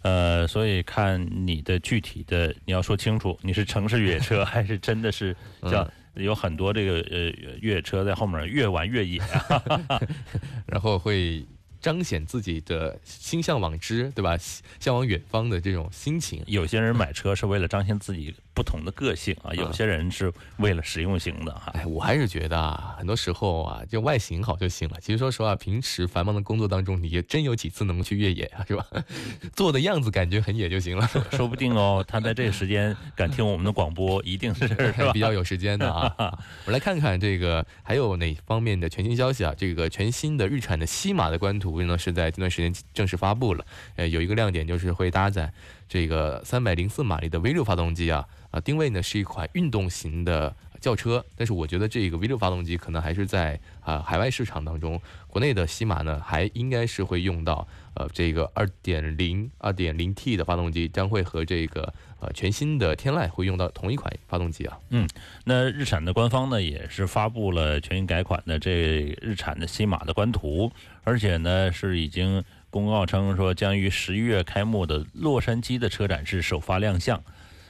[0.02, 5.36] 呃，所以看你的具体的，你要说清楚，你是城市越野车 还是真的是
[5.72, 10.02] 叫有很多这个呃越野车在后面越玩越野啊，
[10.68, 11.46] 然后会。
[11.82, 14.36] 彰显自己的心向往之，对吧？
[14.80, 16.42] 向往远方的这种心情。
[16.48, 21.72] 有些人买车是为了彰显自己不同的个性啊，有些人是为了实用型的哈。
[21.76, 24.98] 哎，我还是觉得啊，很多时候啊，就外形好就行了。
[25.00, 28.84] 其实说实话，平时繁忙的工作当中，你也真有几次能去越野啊，是吧？
[29.54, 31.08] 做的样子感觉很野就行了。
[31.34, 35.14] 说不定哦，他在这个时间敢听我们的广播，一定是 是吧？
[35.14, 36.12] 比较有时间的啊。
[36.18, 39.54] 我们来看看这个还有哪方面的全新消息啊？
[39.56, 41.76] 这个全新的日产的西马的官图。
[41.86, 43.66] 呢是在这段时间正式发布了，
[43.98, 45.52] 呃，有一个亮点就是会搭载
[45.88, 61.94] 这个三百零四马力的 V 六发动机啊，啊，定位呢是一款运动型的轿车，但是我觉得这个 V 六发动机可能还是在啊海外市场当中，国内的西马呢还应该是会用到呃这个二点零二点零 T 的发动机，将会和这个。
[62.22, 64.80] 呃，全新的天籁会用到同一款发动机啊。
[64.90, 65.06] 嗯，
[65.44, 70.72] 那日产的官方呢也是发布了全新改款的这日产的西马的官图，
[71.04, 72.42] 而且呢是已经
[72.76, 77.24] 公告称说将于十一月开幕的洛杉矶的车展是首发亮相。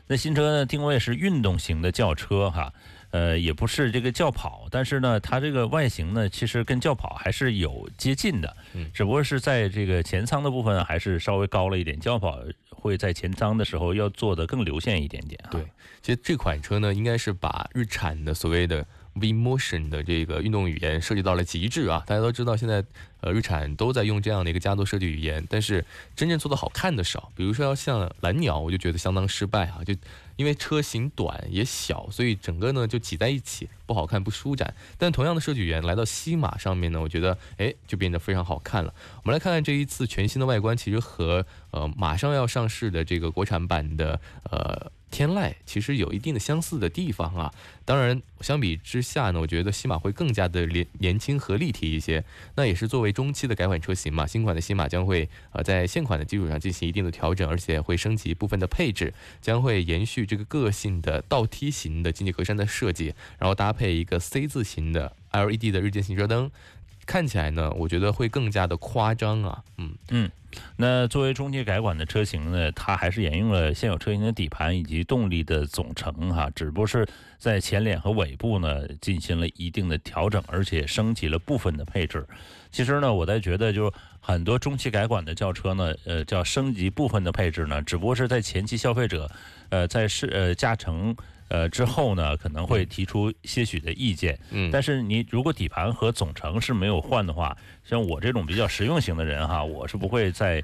[0.08, 2.74] 那新车呢定位是运动型的轿车哈。
[3.12, 12.40] 呃，也不是这个轿跑，但是呢，它这个外形呢，其实跟轿跑还是有接近的，嗯，只不过是在这个前舱的部分还是稍微高了一点，轿跑
[12.72, 15.50] 会在前舱的时候要做的更流线一点点啊。
[15.52, 15.62] 对，
[16.02, 18.84] 其实这款车呢，应该是把日产的所谓的。
[19.16, 22.04] V Motion 的这个运动语言设计到了极致啊！
[22.06, 22.84] 大家都知道，现在
[23.22, 27.32] 呃日产都在用这样的一个家族设计语言，但是真正做的好看的少。
[27.34, 29.82] 比如说要像蓝鸟，我就觉得相当失败啊！
[29.86, 29.96] 就
[30.36, 34.74] 因为车型短也小，所以整个呢就挤在一起，不好看不舒展。
[34.98, 38.94] 但同样的设计语言来到西马上面呢，我觉得哎就变得非常好看了。
[39.24, 44.20] 我们来看看这一次全新的外观，其实和呃马上要上市的这个国产版的
[44.52, 44.92] 呃。
[45.12, 47.54] 天籁其实有一定的相似的地方啊，
[47.86, 52.24] 当然相比之下呢，我觉得西马会更加的年年轻和立体一些。
[52.56, 66.52] 那也是作为中期的改款车型嘛，新款的西马将会呃在现款的基础上进行一定的调整，而且会升级部分的配置，将会延续这个个性的倒梯形的进气格栅的设计，然后搭配一个 C 字形的 LED 的日间行车灯。
[67.06, 70.32] 看起来呢，我觉得会更加的夸张啊，嗯嗯，
[70.78, 82.26] 那作为中期改款的车型呢，它还是沿用了现有车型的底盘以及动力的总成哈，只不过是在前脸和尾部呢进行了一定的调整，而且升级了部分的配置。
[82.72, 89.30] 其实呢，我在觉得就很多中期改款的轿车呢，呃，叫升级部分的配置呢，只不过是在前期消费者，
[89.70, 91.16] 呃，在试呃驾乘。
[91.48, 94.38] 呃之后呢，可能会提出些许的意见。
[94.52, 100.64] 嗯，但是你如果底盘和总成是没有换的话，像我这种比较实用型的人哈，我是不会在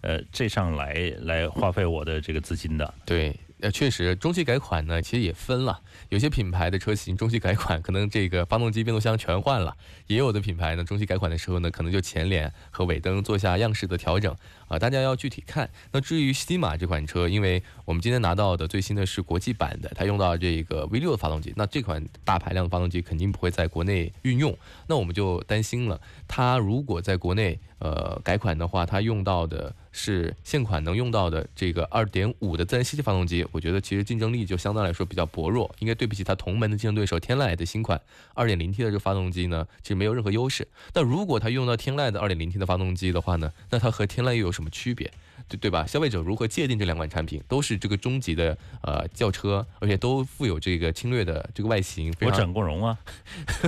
[0.00, 2.94] 呃这上来来花费我的这个资金的。
[3.04, 3.34] 对。
[3.60, 5.78] 呃，确实，中期改款呢，其实也分了。
[6.08, 9.72] 有些品牌的车型中期改款，可能这个发动机、变速箱全换了；
[10.08, 14.34] 也有的品牌呢，中期改款的时候呢，可能就前脸和尾灯做下样式的调整
[14.72, 14.78] 啊。
[14.78, 15.68] 大家要具体看。
[15.92, 24.56] 那至于西马这款车，因为我们今天拿到的最新的是国际版的，它用到这个 V6 的发动机，那这款大排量的发动机肯定不会在国内运用。
[24.86, 33.46] 那我们就担心了，它如果在国内呃改款的话，它用到的是现款能用到的这个2.5的自然吸气发动机。
[33.52, 38.00] 我觉得其实竞争力就相对来说比较薄弱，应该对不起它同门的竞争对手天籁的新款
[38.34, 40.66] 2.0T 的这个发动机呢，其实没有任何优势。
[40.94, 45.10] 那如果它用到天籁的 2.0T 的发动机的话呢，那它和天籁又有什么区别？
[45.48, 45.84] 对对吧？
[45.84, 47.42] 消费者如何界定这两款产品？
[47.48, 52.14] 都是这个中级的呃轿车，而且都富有这个侵略的这个外形。
[52.20, 52.96] 我整过容啊，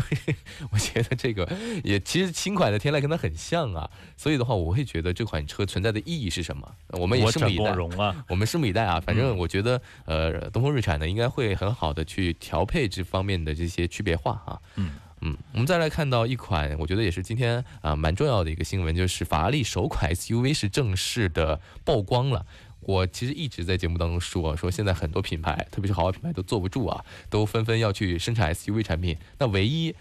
[0.71, 1.47] 我觉得这个
[1.83, 6.75] 也其实新款的天籁跟它很像啊，所以的话，我会觉得这款车存在的意义是什么？
[6.93, 7.73] 我们也拭目以待。
[7.73, 9.01] 容啊，我们拭目以待啊。
[9.01, 14.61] 反正我觉得呃，东风日产呢应该会很好的去调配这方面的这些区别化啊。
[14.77, 14.93] 嗯。
[15.27, 22.45] 嗯，我们再来看到一款，我觉得也是今天啊蛮重要的一个新闻，就是法拉利首款 SUV 是正式的曝光了。
[22.81, 29.17] 我其实一直在节目当中说，说现在很多品牌，特别是豪华品牌都坐不住啊，都纷纷要去生产 SUV 产品。
[29.39, 29.95] 那唯一。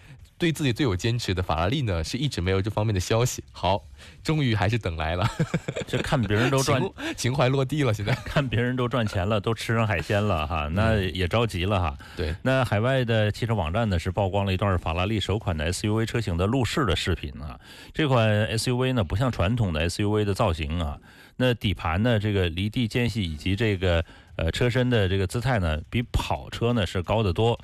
[0.43, 3.41] 对自己最有坚持的法拉利呢，是一直没有这方面的消息。
[3.53, 3.81] 好，
[4.21, 5.25] 终于还是等来了。
[5.87, 6.81] 这看别人都赚
[7.15, 11.97] 情怀落地了，现在 看别人都赚钱了，都吃上海鲜了哈，那也着急了哈。
[12.17, 17.57] 对，那海外的汽车网站呢是曝光了一段法拉利首款的 SUV 车型的路试的视频啊。
[17.93, 18.27] 这款
[18.57, 20.97] SUV 呢不像传统的 SUV 的造型啊，
[21.37, 24.03] 那底盘呢这个离地间隙以及这个
[24.35, 27.57] 呃车身的这个姿态呢比跑车呢是高得多。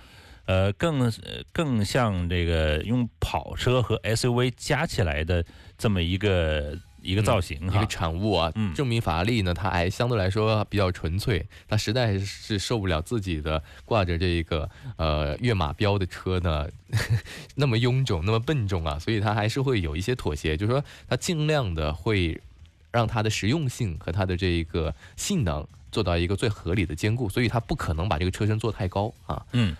[0.49, 1.13] 呃，更
[1.53, 5.45] 更像这个用跑车和 SUV 加起来的
[5.77, 8.51] 这么一个一个造型，一个产物啊。
[8.55, 16.67] 嗯，证明法拉利呢，它还相对来说比较纯粹，它实在是受不了自己的挂着这个呃跃马标的车呢
[17.53, 22.41] 那么臃肿、那么笨重啊，所以它还是会有一些妥协，就是说它尽量的会
[22.89, 29.45] 让它的实用性和它的这个性能做到一个最合理的兼顾，所以它不可能把这个车身做太高啊。
[29.51, 29.77] 嗯。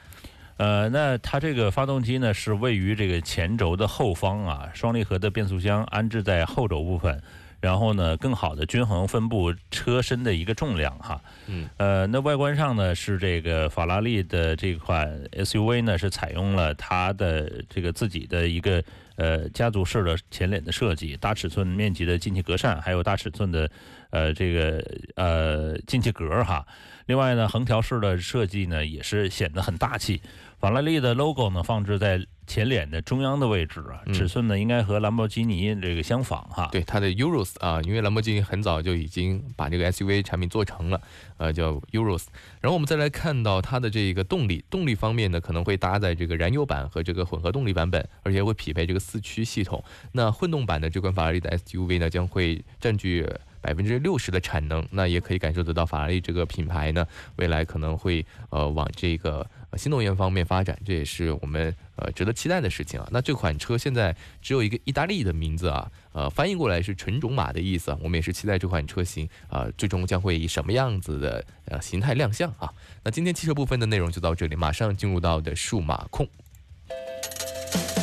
[0.59, 7.21] 呃，那它这个发动机呢是位于这个前轴的后方啊，双离合的变速箱安置在后轴部分，
[7.61, 11.21] 然后呢更好的均衡分布车身的一个重量哈。
[11.47, 11.69] 嗯。
[11.77, 18.83] 呃，那外观上呢是这个法拉利的这款 SUV 呢是采用了它的这个自己的一个
[19.15, 23.69] 呃家族式的前脸的设计，大尺寸面积的进气格栅，还有大尺寸的
[24.09, 24.83] 呃这个
[25.15, 26.65] 呃进气格哈。
[27.05, 30.21] 另外呢，横条式的设计呢也是显得很大气。
[30.59, 36.67] 法拉利的 logo 呢放置在前脸的中央的位置啊，尺寸呢应该和兰博基尼这个相仿哈。
[36.71, 40.99] 对，它的 Urus 啊，因为兰博基尼很早就已经把这个 SUV 产品做成了，
[41.38, 42.25] 呃，叫 Urus。
[42.59, 49.83] 然后我们再来看到它的这个动力，动力方面呢可能会搭载这个燃油版和这个混合动力版本，而且会匹配这个四驱系统。
[50.13, 53.23] 那混动版的这款法拉利的 SUV 呢将会占据
[53.62, 59.45] 百分之六十的产能，那也可以感受得到法拉利这个品牌呢未来可能会呃往这个。
[59.77, 63.07] 新能源方面发展，这也是我们呃值得期待的事情啊。
[63.12, 67.95] 那这款车现在只有一个意大利的名字啊，呃，翻译过来是纯种马的意思。
[68.01, 72.71] 我们也是期待这款车型啊，最终将会以什么样子的呃形态亮相啊。
[73.03, 76.27] 那今天汽车部分的内容就到这里，马上进入到的数码控。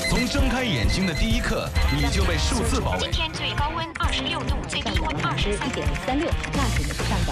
[0.09, 3.01] 从睁开眼睛的第一刻，你就被数字包围。
[3.01, 7.26] 今天最高温二十六度，最低温二十三点三六，那指的是上。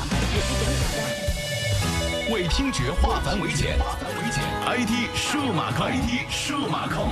[2.33, 3.77] 为听觉化繁为简
[4.67, 7.07] ，IT 数码控，IT 数码控。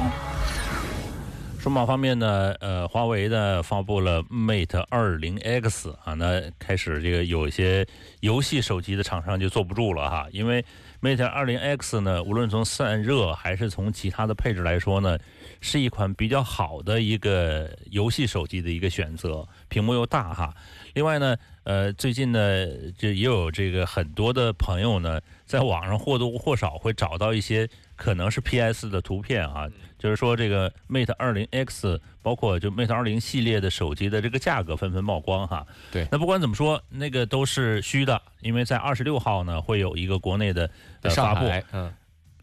[1.61, 7.87] 数码方面呢，呃，华为呢发布了 Mate 20X 啊，那开始这个有一些
[8.21, 10.65] 游戏手机的厂商就坐不住了哈，因为
[11.03, 15.19] Mate 20X 呢，无论从散热还是从其他的配置来说呢，
[15.61, 20.53] 是一款比较好的一个游戏手机的一个选择，屏幕又大哈。
[20.95, 22.67] 另外呢，呃，最近呢，
[22.99, 35.65] 就也有这个很多的朋友呢，在网上或多或少会找到一些可能是 PS 的图片啊，就是说这个 Mate 20 X，包括就 Mate 20系列的手机的这个价格纷纷曝光哈。
[35.93, 36.09] 对。
[36.11, 40.69] 那不管怎么说，那个都是虚的，因为在二十六号呢会有一个国内的
[41.15, 41.47] 发布。
[41.73, 41.93] 嗯。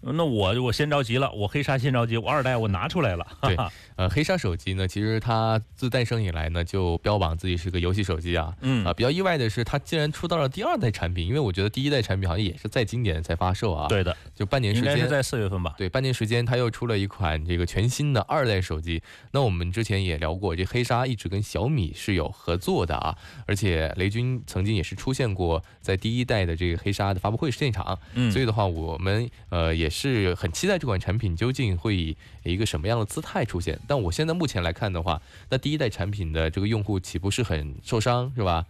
[0.01, 3.27] 那我我先着急了，我黑鲨先着急，我二代我拿出来了。
[3.41, 3.57] 对
[3.97, 8.55] 呃，黑鲨手机呢，其实它自诞生以来呢，就标榜自己是个游戏手机啊。
[8.61, 14.93] 嗯啊，比较意外的是，它竟然出到了第二代产品，因为我觉得第一代产品好像也是在今年才发售啊。，对的，就半年时间。
[14.93, 15.75] 应该是在四月份吧。
[15.77, 19.01] 对，半年时间，它又出了一款这个全新的二代手机。
[19.31, 27.99] 那我们之前也聊过，这黑鲨一直跟小米是有合作的啊，而且雷军曾经也是出现过在第一代的这个黑鲨的发布会现场。
[28.13, 33.79] 嗯，所以的话，我们呃也是很期待这款产品究竟会以一个什么样的姿态出现。
[33.87, 38.65] 但我现在目前来看的话，那第一代产品的这个用户岂不是很受伤，是吧？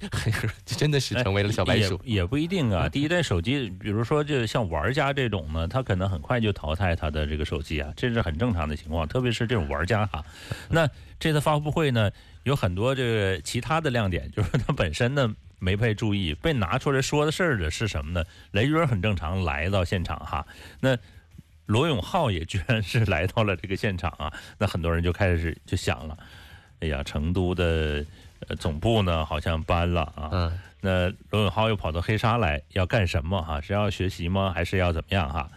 [0.64, 2.00] 真的是成为了小白鼠。
[2.04, 2.88] 也也不一定啊。
[2.88, 9.06] 第一代手机，比如说就像玩家这种呢，他可能很快就淘汰他的这个手机啊，这是很正常的情况。
[9.08, 10.24] 特别是这种玩家哈，
[10.70, 10.88] 那
[11.18, 12.10] 这次发布会呢，
[12.44, 18.24] 有很多这个其他的亮点，就是它本身呢没被注意，被拿出来说的事儿的是什么呢？
[18.50, 20.44] 雷军很正常来到现场哈，
[20.80, 20.98] 那。
[21.66, 26.18] 罗永浩也居然是来到了这个现场啊，那很多人就开始就想了，
[26.80, 28.04] 哎呀，成都的
[28.48, 33.60] 呃总部呢好像搬了啊，嗯，那罗永浩又跑到黑沙来，要干什么哈？
[33.60, 34.52] 是要学习吗？
[34.52, 35.48] 还是要怎么样哈？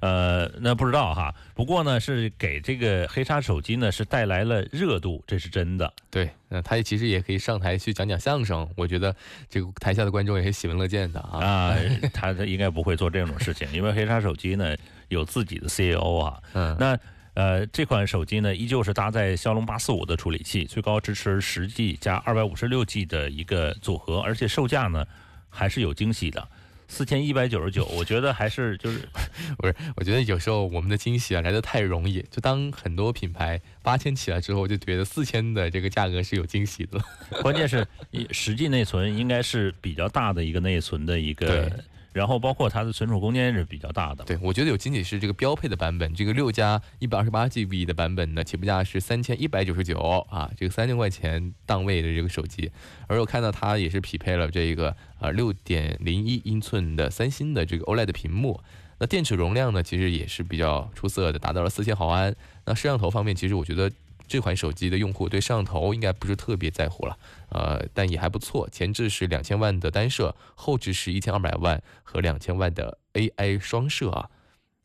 [0.00, 1.34] 呃，那不知道哈。
[1.54, 5.92] 不过呢，是给这个黑鲨手机呢是带来了热度，这是真的。
[6.10, 9.14] 对，那他其实也可以上台去讲讲相声，我觉得
[9.48, 11.38] 这个台下的观众也是喜闻乐见的啊。
[11.44, 11.76] 啊，
[12.12, 14.74] 他他应该不会做这种事情，因为黑鲨手机呢
[15.08, 16.42] 有自己的 CEO 啊。
[16.54, 16.98] 嗯，那
[17.34, 25.06] 呃，这款手机呢依旧是搭载骁龙八四五的处理器，最高支持十 G 加二百五十六 G 的一个组合，而且售价呢
[25.48, 26.48] 还是有惊喜的。
[26.90, 28.98] 四千一百九十九，我觉得还是就是
[29.56, 37.00] 不是，我觉得有时候我们的惊喜啊来的太容易，就当很多品牌八千起来之后，就觉得四千的这个价格是有惊喜的。
[37.40, 37.86] 关键是
[38.32, 41.72] 实际内存应该是比较大的一个内存的一个对，
[42.12, 44.24] 然后包括它的存储空间是比较大的。
[44.24, 49.98] 对，我觉得有仅仅是这个标配的版本，这个六加一百二十八 GB 的版本呢，起步价是三千一百九十九
[50.30, 52.70] 啊，这个三千块钱档位的这个手机，
[53.06, 58.60] 而我看到它也是匹配了这个呃六点零一英寸的三星的这个 OLED 屏幕。
[58.98, 62.36] 那电池容量呢，其实也是比较出色的，达到了四千毫安。
[62.66, 63.90] 那摄像头方面，其实我觉得
[64.30, 67.18] 这款手机的用户对摄像头应该不是特别在乎了，
[67.48, 68.68] 呃，但也还不错。
[68.70, 74.30] 前置是两千万的单摄，后置是一千二百万和两千万的 AI 双摄啊。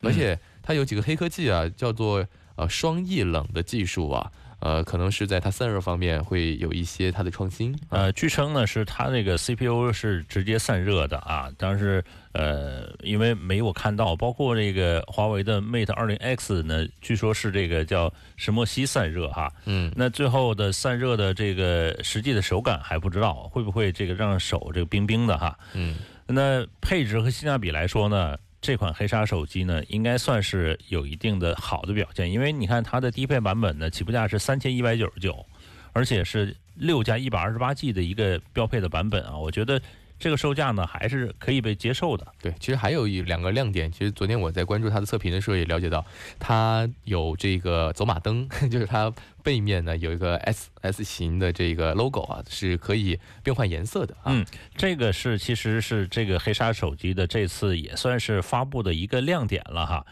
[0.02, 2.26] 而且它有几个黑科技啊，叫做
[2.56, 4.32] 呃双液冷的技术啊，
[4.66, 7.72] 呃，可能是在它散热方面会有一些它的创新。
[7.88, 19.52] 啊呃，据称呢是它那个 CPU 是直接散热的啊，但是呃，因为没有看到，包括这个华为的 Mate 20 X 呢，据说是这个叫石墨烯散热哈。
[19.66, 25.56] 嗯，那最后的散热的这个实际的手感还不知道会不会这个让手这个冰冰的哈。
[25.74, 25.96] 嗯，
[26.26, 28.36] 那配置和性价比来说呢，
[28.66, 35.46] 这款黑鲨手机呢应该算是有一定的好的表现，因为你看它的低配版本呢起步价是三千一百九十九，
[35.92, 39.80] 而且是六加一百二十八 G 的一个标配的版本啊，我觉得
[40.18, 42.26] 这个售价呢还是可以被接受的。
[42.40, 43.90] 对，其实还有一两个亮点。
[43.92, 46.04] 其实昨天我在关注它的测评的时候也了解到，
[46.38, 49.12] 它有这个走马灯， 就是它
[49.42, 54.32] 背面呢有一个 S S 型的这个 logo 啊，是可以变换颜色的啊。
[54.32, 54.44] 嗯，
[54.76, 60.06] 这个是其实是这个黑鲨手机的这次也算是发布的一个亮点了哈，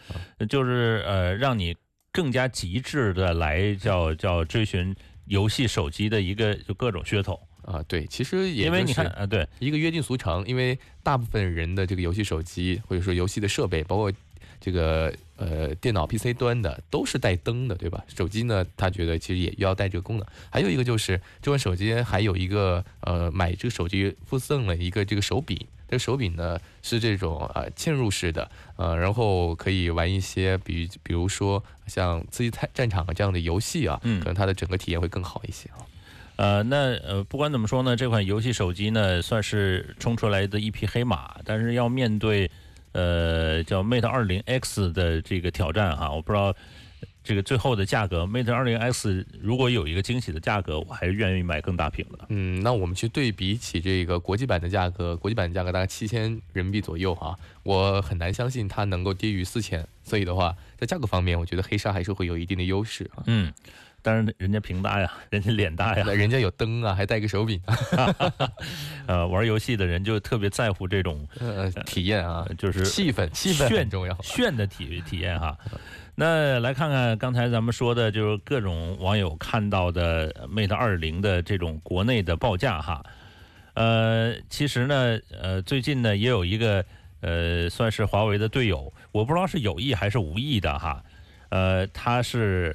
[0.47, 1.75] 就是呃让你
[2.11, 4.95] 更加极致的来叫叫追寻
[5.25, 14.11] 游戏手机的一个就各种噱头，啊，对，其实也因为就是你看啊，对，一个约定俗成，因为大部分人的这个游戏手机或者说游戏的设备，包括
[14.61, 18.03] 这个呃电脑 PC 端的都是带灯的，对吧？
[18.15, 20.25] 手机呢，他觉得其实也要带这个功能。
[20.49, 25.57] 还有一个就是这款手机还有一个呃买这个手机附赠了一个这个手柄。
[25.87, 35.85] 这个手柄呢是这种呃嵌入式的，呃，然后可以玩一些比比如说像《刺激战战场》这样的游戏啊，嗯可能它的整个体验会更好一些啊。
[36.37, 42.49] 呃，那呃，不管怎么说呢，这款游戏手机呢，算是冲出来的一匹黑马，但是要面对
[42.91, 46.53] 呃叫 Mate 20 X 的这个挑战哈，我不知道
[47.23, 52.25] 这个最后的价格，Mate 20 X 如果有一个惊喜的价格，我还是愿意买更大屏的。
[52.29, 56.23] 嗯，那我们去对比起这个国际版的价格，国际版的价格大概七千
[56.53, 63.23] 人民币左右哈、我很难相信它能够低于四千，所以的话，在价格方面，我觉得黑鲨还是会有一定的优势啊。
[63.25, 63.51] 嗯，
[64.05, 67.59] 但是人家屏大呀， 人家脸大呀那，人家有灯啊，还带个手柄，
[69.07, 74.15] 呃，玩游戏的人就特别在乎这种呃，体验啊，就是气氛，气氛炫很重要。
[74.21, 75.57] 炫的体体验哈。
[76.13, 83.03] 那来看看刚才咱们说的，就是各种网友看到的 Mate 二零的这种国内的报价哈。
[83.73, 86.85] 呃，其实呢，呃，最近呢也有一个
[87.21, 91.03] 呃，算是华为的队友，我不知道是有意还是无意的哈。
[91.49, 92.73] 呃，他是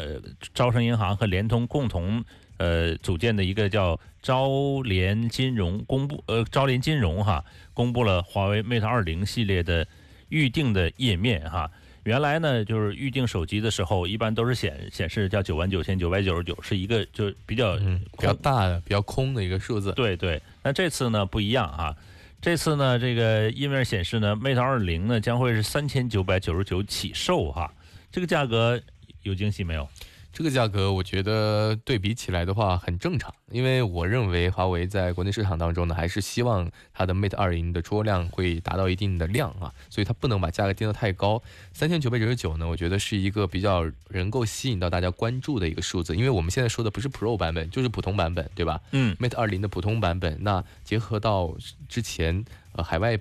[0.00, 0.20] 呃
[0.54, 2.24] 招商银行和联通共同
[2.56, 7.44] 呃组建的一个叫招联金融公布呃招联金融哈，
[7.74, 9.86] 公布了华为 Mate 二零系列的
[10.28, 11.70] 预定的页面哈。
[12.04, 19.92] 原来呢，就是预定手机的时候，一般都是显显示叫九万九千九百九十九，是一个就比较嗯比较大的、比较空的一个数字。
[19.92, 20.40] 对对。
[20.62, 21.94] 那这次呢不一样啊，
[22.40, 27.70] 这次呢这个页面显示呢，Mate 二零呢将会是三千九百九十九起售哈，
[28.10, 28.80] 这个价格
[29.22, 29.88] 有惊喜没有？
[30.32, 41.42] 这个价格我觉得对比起来的话很正常，因为我认为华为在国内市场当中呢，还是希望它的 Mate 二零的出货量会达到一定的量啊，所以它不能把价格定得太高。
[41.72, 48.80] 三千九百九十九呢，我觉得是一个比较能够吸引到大家关注的一个数字，因为我们现在说的不是 Pro 版本，就是普通版本，对吧？
[48.92, 51.52] 嗯，Mate 二零的普通版本，那结合到
[51.88, 52.44] 之前
[52.74, 53.18] 呃海外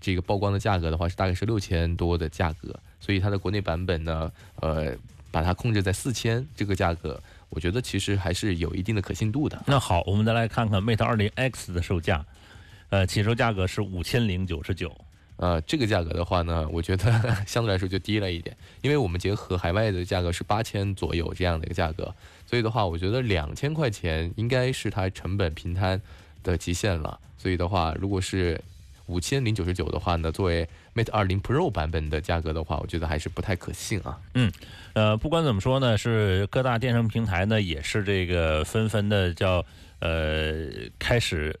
[0.00, 4.96] 这个曝光的价格的话，是大概是六千多的价格，所以它的国内版本呢，呃。
[5.30, 9.62] 把它控制在四千这个价格，我觉得其实还是有一定的可信度的。
[9.66, 12.24] 那好，我们再来看看 Mate 二零 X 的售价，
[12.88, 14.94] 呃，起售价格是五千零九十九。
[15.36, 17.10] 呃，这个价格的话呢，我觉得
[17.46, 22.14] 相对来说就低了一点，因为我们结合海外的价格是八千左右这样的一个价格，
[22.46, 25.98] 所以的话，我觉得两千块钱应该是它成本平摊
[26.42, 27.18] 的极限了。
[27.38, 28.60] 所以的话，如果是
[29.10, 34.16] 五千零九十九的话呢，作为 Mate 二零 Pro 版本的价格的话，我觉得还是不太可信啊。
[34.34, 34.52] 嗯，
[34.92, 39.66] 呃，不管怎么说呢，是各大电商平台呢也是这个纷纷的叫
[39.98, 41.58] 呃开始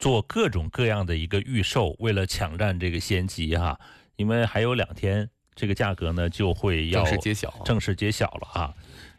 [0.00, 3.78] 做各种各样的一个预售，为了抢占这个先机哈。
[4.16, 8.74] 因为还有两天，这个价格呢就会要正式揭晓，正式揭晓了啊。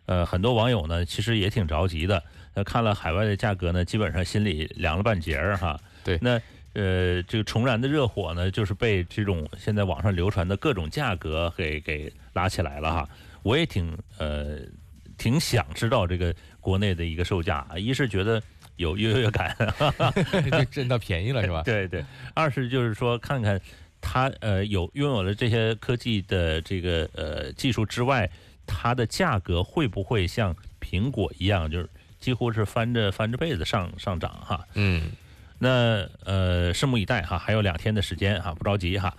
[0.07, 2.21] 呃，很多网友呢其实也挺着急的，
[2.53, 5.79] 那看了海外的价格呢，基本上心里凉了半截儿哈。
[6.03, 6.41] 对，那。
[6.73, 13.09] 呃，这个重燃的热火呢，就是被这种现在网上流传的各种价格给给拉起来了哈。
[13.43, 14.59] 我也挺呃
[15.17, 18.41] 挺想知道这个国内的一个售价，一是觉得
[18.77, 19.55] 有优越感，
[20.51, 21.61] 就挣到便宜了是吧？
[21.65, 22.03] 对对。
[22.33, 23.59] 二是就是说看看
[23.99, 28.29] 它呃有拥有了这些科技的这个呃技术之外，
[28.65, 34.65] 它的价格会不会像苹果一样，就是几乎是翻着翻着被子上上涨哈？
[34.75, 35.11] 嗯。
[35.63, 39.15] 那呃，拭目以待哈，还有两天的时间哈，不着急哈。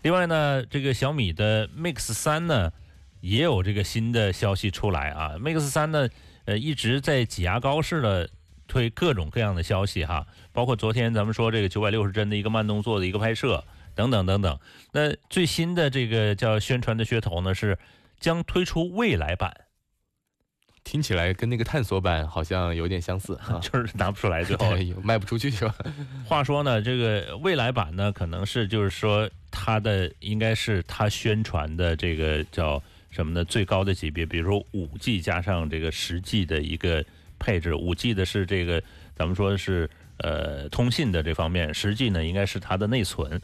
[0.00, 2.72] 另外呢，这个小米的 Mix 三呢，
[3.20, 5.32] 也有这个新的消息出来啊。
[5.38, 6.08] Mix 三呢，
[6.46, 8.30] 呃，一直在挤牙膏似的
[8.66, 13.62] 推各种各样的消息哈，包括昨天咱们说这个九百六十帧的一个慢动作的一个拍摄
[13.94, 14.58] 等等等等。
[14.92, 17.78] 那最新的这个叫宣传的噱头呢，是
[18.18, 19.54] 将推出未来版。
[20.84, 24.66] 听起来跟那个探索版好像有点相似， 就是拿不出来， 最后
[25.02, 25.74] 卖不出去是吧？
[26.26, 33.44] 话说呢，这个未来版呢，可能是就是说它的应该是它宣传的这个叫什么呢？
[33.44, 37.04] 最高的级别，比如说五 G 加上这个十 G 的一个
[37.38, 38.82] 配置，五 G 的是这个
[39.14, 43.40] 咱们说是呃通信的这方面，实际呢应该是它的内存，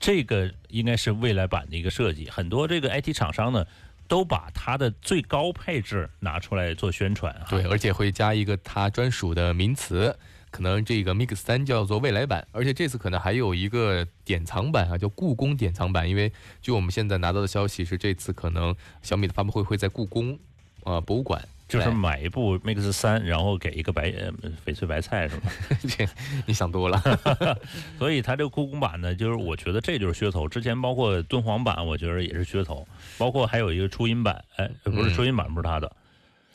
[0.00, 2.28] 这个应该是未来版的一个设计。
[2.28, 3.64] 很多这个 IT 厂商呢。
[4.08, 10.16] 都把它的最高配置拿出来做宣传，对，而且会加一个它专属的名词，
[10.50, 16.30] 可能这个 Mix 三叫做未来版，而且这次可能还有一个典藏版啊，叫故宫典藏版，因为
[16.60, 20.38] 据我们现在拿到的消息是，这次可能小米的发布会会在故宫
[20.84, 21.42] 啊博物馆。
[21.72, 25.50] 就是买一部 Mix 三，然后给一个白翡翠白菜是吧？
[26.46, 27.00] 你想多了。
[27.98, 30.46] 所以它这个故宫版呢，就是我觉得这就是噱头。
[30.46, 32.86] 之前包括敦煌版，我觉得也是噱头。
[33.16, 35.90] 包括还有一个初音版，哎，不是初音版，不是它的。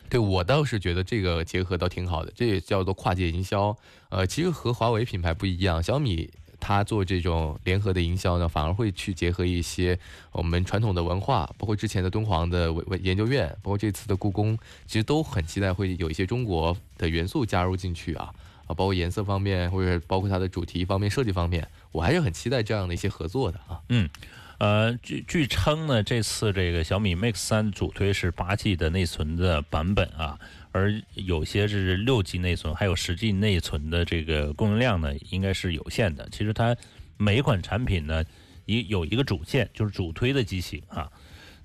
[0.10, 3.76] 对我倒是觉得这个结合倒挺好的，这也叫做跨界营销。
[4.10, 6.30] 呃，其实和华为品牌不一样，小米。
[6.60, 9.98] 他做这种联合的营销呢，反而会去结合一些
[10.32, 18.34] 我们传统的文化，包括之前的敦煌的研究院，包括这次的故宫，其实都很期待会有一些中国的元素加入进去啊
[18.66, 23.80] 啊，包括颜色方面，或者包括它的主题方面、设计方面，我还是很期待这样的一些合作的啊。
[23.90, 24.10] 嗯，
[24.58, 30.40] 呃，据据称呢，这次这个小米 Mix 三主推是八 G 的内存的版本啊。
[30.72, 36.28] 而有些是六 G 内存，还有十 G 内存的这个供应量呢，应该是有限的。
[36.32, 36.76] 其实它
[37.18, 38.24] 每一款产品呢，
[38.66, 41.10] 一有一个主线，就是主推的机型啊。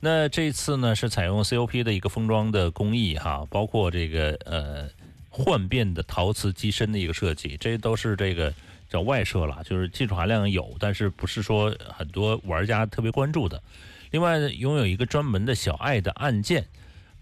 [0.01, 4.89] 那这次呢是采用 COP 的一个封装的工艺哈，包括这个呃
[5.29, 8.53] 幻变的陶瓷机身的一个设计，这都是这个
[8.89, 13.63] 叫外设了，就是技术含量有，但是不是说很多玩家特别关注的。
[14.11, 16.67] 另外呢，拥有一个专门的小爱的按键。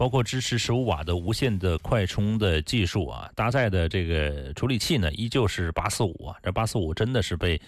[0.01, 6.35] 包括支持十五瓦的无线的快充的技术啊，搭载的这个处理器呢，依旧是八四五啊。
[6.43, 7.61] 这八四五真的是被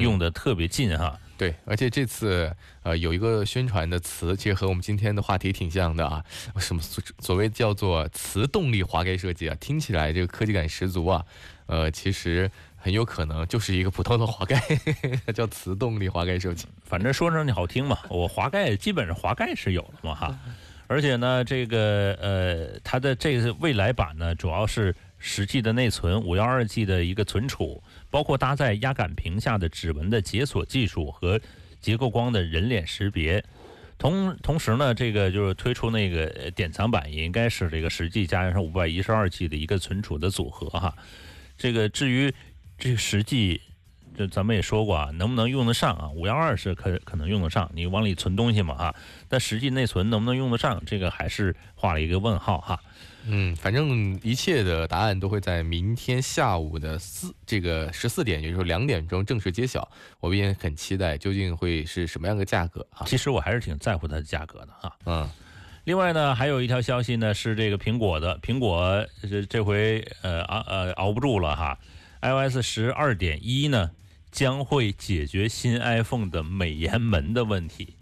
[0.00, 1.18] 用的特别近哈。
[1.36, 2.54] 对，而且这次
[2.84, 6.24] 呃有一个宣传的词，其实和我们今天的话题挺像的啊。
[6.56, 9.56] 什么所所谓叫做磁动力滑盖设计啊？
[9.58, 11.24] 听起来这个科技感十足啊。
[11.66, 14.62] 呃，其实很有可能就是一个普通的滑盖，
[15.34, 16.68] 叫磁动力滑盖设计。
[16.84, 20.38] 反正说上去好听嘛，我滑盖基本上滑盖是有了嘛哈。
[20.92, 31.40] 而且呢，这个呃，它的这个未来版呢，主要是十 G 的内存，五幺二 G 的一个存储，包括搭载压感屏下的指纹的解锁技术和
[31.80, 33.42] 结构光的人脸识别。
[33.96, 40.94] 同同时呢，这个就是推出那个典藏版，也应该是这个十 G 加上五百一十二 G 的一个存储的组合哈。
[41.56, 42.30] 这个至于
[42.78, 43.62] 这个十 G。
[44.16, 46.10] 这咱们也说过啊，能不能用得上啊？
[46.10, 48.94] 五幺二是可可能用得上，你往里存东西嘛哈？
[49.28, 52.80] 但实际内存能不能用得上，这个还是画了一个问号哈。
[53.24, 59.88] 嗯，反正一切的答案都会在明天下午的四这个十四点，也就是两点钟正式揭晓。
[60.18, 63.06] 我们也很期待究竟会是什么样的价格啊？
[63.06, 64.96] 其实我还是挺在乎它的价格的哈。
[65.06, 65.30] 嗯，
[65.84, 71.78] 另外呢，还有一条消息呢，是这个苹果的，苹果这这回呃熬呃熬不住了哈
[72.20, 73.90] ，iOS 十二点一呢。
[74.32, 77.94] 将会解决新 iPhone 的美颜门的问题。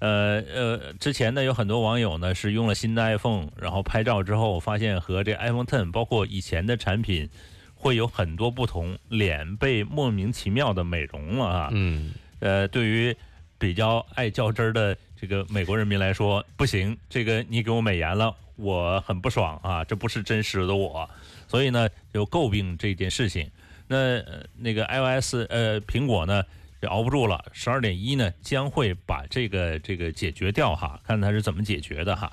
[0.00, 7.28] 呃呃，之前呢有很多网友呢是用了新的 iPhone，然后拍照之后发现和这 iPhone Ten 包括以前的产品
[7.74, 11.68] 会有很多不同，脸被莫名其妙的美容了啊。
[11.72, 12.12] 嗯。
[12.40, 13.14] 呃，对于
[13.58, 21.08] 比较爱较真儿的这个美国人民来说，不行，这个你给我美颜了，我很不爽啊，这不是真实的我，
[21.46, 23.50] 所以呢就诟病这件事情。
[23.90, 24.22] 那
[24.56, 26.44] 那个 iOS 呃苹果呢
[26.80, 32.32] 就熬不住了，十二点一呢将会把这个这个解决掉哈，看它是怎么解决的哈。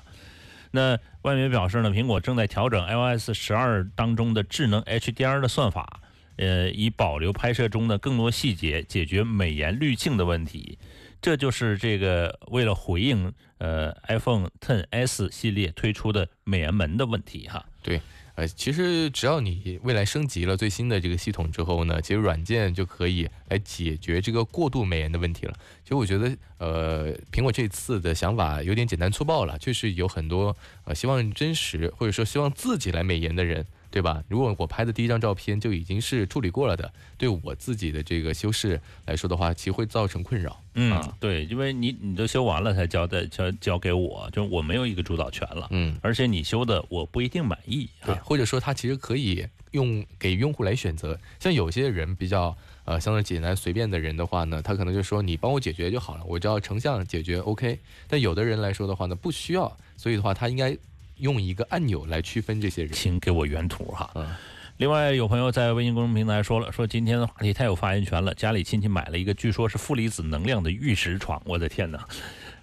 [0.70, 6.00] 那外媒表示呢，苹果正在调整 iOS 十二当中的智能 HDR 的算法，
[6.36, 10.78] 呃，以保留拍摄中的更多细节，解决美颜滤镜的问题。
[11.20, 17.66] 这就是这个为了回应呃 iPhone Ten S 系列推出的美颜门的问题哈。
[17.82, 18.00] 对。
[18.38, 25.52] 呃，其实只要你未来升级了最新的这个系统之后呢，其实软件就可以来解决这个过度美颜的问题了。
[25.82, 33.66] 其实我觉得，呃，苹果这次的想法有点简单粗暴了，确实有很多呃希望真实或者说希望自己来美颜的人。
[33.90, 34.22] 对吧？
[34.28, 40.62] 如果我拍的第一张照片就已经是处理过了的，对我自己的这个修饰来说的话，其实会造成困扰。
[40.74, 45.66] 嗯，对，因为你你都修完了才交代交交给我，就我没有一个主导权了。
[45.70, 47.88] 嗯，而且你修的我不一定满意。
[48.04, 51.18] 对，或者说他其实可以用给用户来选择。
[51.40, 57.78] 像有些人比较呃相对简单随便的人的话呢，他可能就说你帮我解决就好了，我只要成像解决 OK。
[58.06, 60.76] 但有的人来说的话呢，不需要，所以的话他应该。
[61.18, 64.10] 用一个按钮来区分这些人，请给我原图哈。
[64.14, 64.26] 嗯。
[64.78, 68.32] 另外，有朋友在微信公众平台说了，说今天的话题太有发言权了。
[68.34, 72.06] 家里亲戚买了一个，据说是负离子能量的玉石床，我的天哪！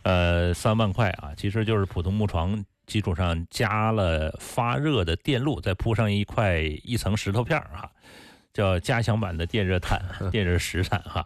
[0.04, 7.92] 呃，三万块啊，其实就是普通木床基础上加了发热的电路，再铺上一块一层石头片儿哈，
[8.54, 10.02] 叫加强版的电热毯、
[10.32, 11.26] 电热石毯哈。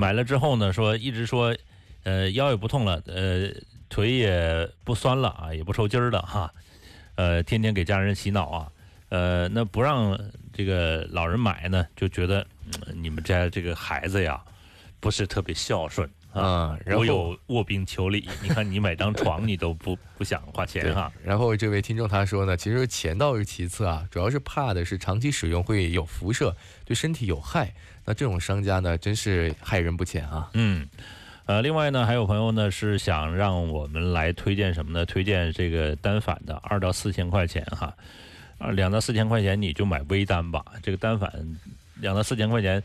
[0.00, 1.54] 买了之后呢，说一直说，
[2.04, 3.50] 呃，腰也不痛了，呃。
[3.88, 6.52] 腿也不酸了啊，也不抽筋儿了哈，
[7.14, 8.72] 呃，天天给家人洗脑啊，
[9.08, 10.18] 呃，那不让
[10.52, 12.46] 这个老人买呢，就觉得
[12.94, 14.42] 你们家这个孩子呀，
[15.00, 21.10] 不是特别孝顺啊，我有卧病求理，你看你买张床你都不不想花钱哈。
[21.24, 27.72] 然后这位听众他说呢，其实钱倒是其次啊，主要是怕的是长期使用会有辐射，对身体有害。
[28.04, 30.50] 那这种商家呢，真是害人不浅啊。
[30.54, 30.86] 嗯。
[31.46, 35.06] 呃，另外呢，还有朋友呢是想让我们来推荐什么呢？
[35.06, 37.94] 推荐这个单反的，二到四千块钱哈，
[38.58, 40.64] 啊，两到四千块钱你就买微单吧。
[40.82, 41.32] 这个单反
[42.00, 42.82] 两到四千块钱，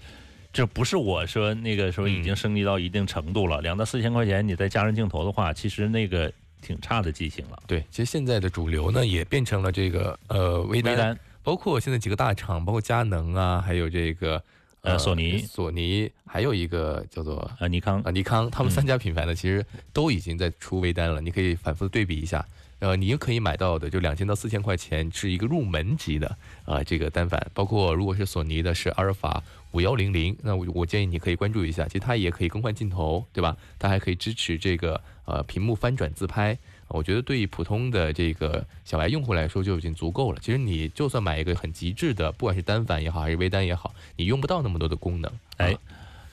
[0.54, 3.62] 这不是我说那个时候已经升级到一定程度了。
[3.62, 6.32] 两到四千块钱你再加上镜头的话，其实那个
[6.62, 7.58] 挺差的机型了。
[7.66, 14.40] 对，其实现在的主流呢也变成了这个呃微单，包括现在几个大厂，包括佳能啊，还有这个。
[14.82, 19.64] 呃，索尼，索尼还有一个叫做呃尼康，啊尼康，他们三家品牌呢，其实
[19.94, 22.44] 都已经在出微单了，你可以反复的对比一下。
[22.80, 33.56] 呃，你可以买到的就两千到四千块钱是一个入门级的啊这个单反，包括如果是索尼的，是阿尔法五幺零零，那我我建议你可以关注一下，其实它也可以更换镜头，对吧？
[33.78, 36.58] 它还可以支持这个呃屏幕翻转自拍。
[36.94, 40.40] 我觉得对于普通的这个小白用户来说就已经足够了。
[40.42, 45.32] 其实你就算买一个很极致的，不管是单反也好，还是微单也好，你用不到那么多的功能。
[45.58, 45.78] 哎，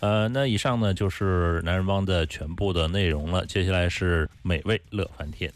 [0.00, 3.46] 呃，那以上呢就是男人帮的全部的内容了。
[3.46, 5.52] 接下来是美味乐翻天。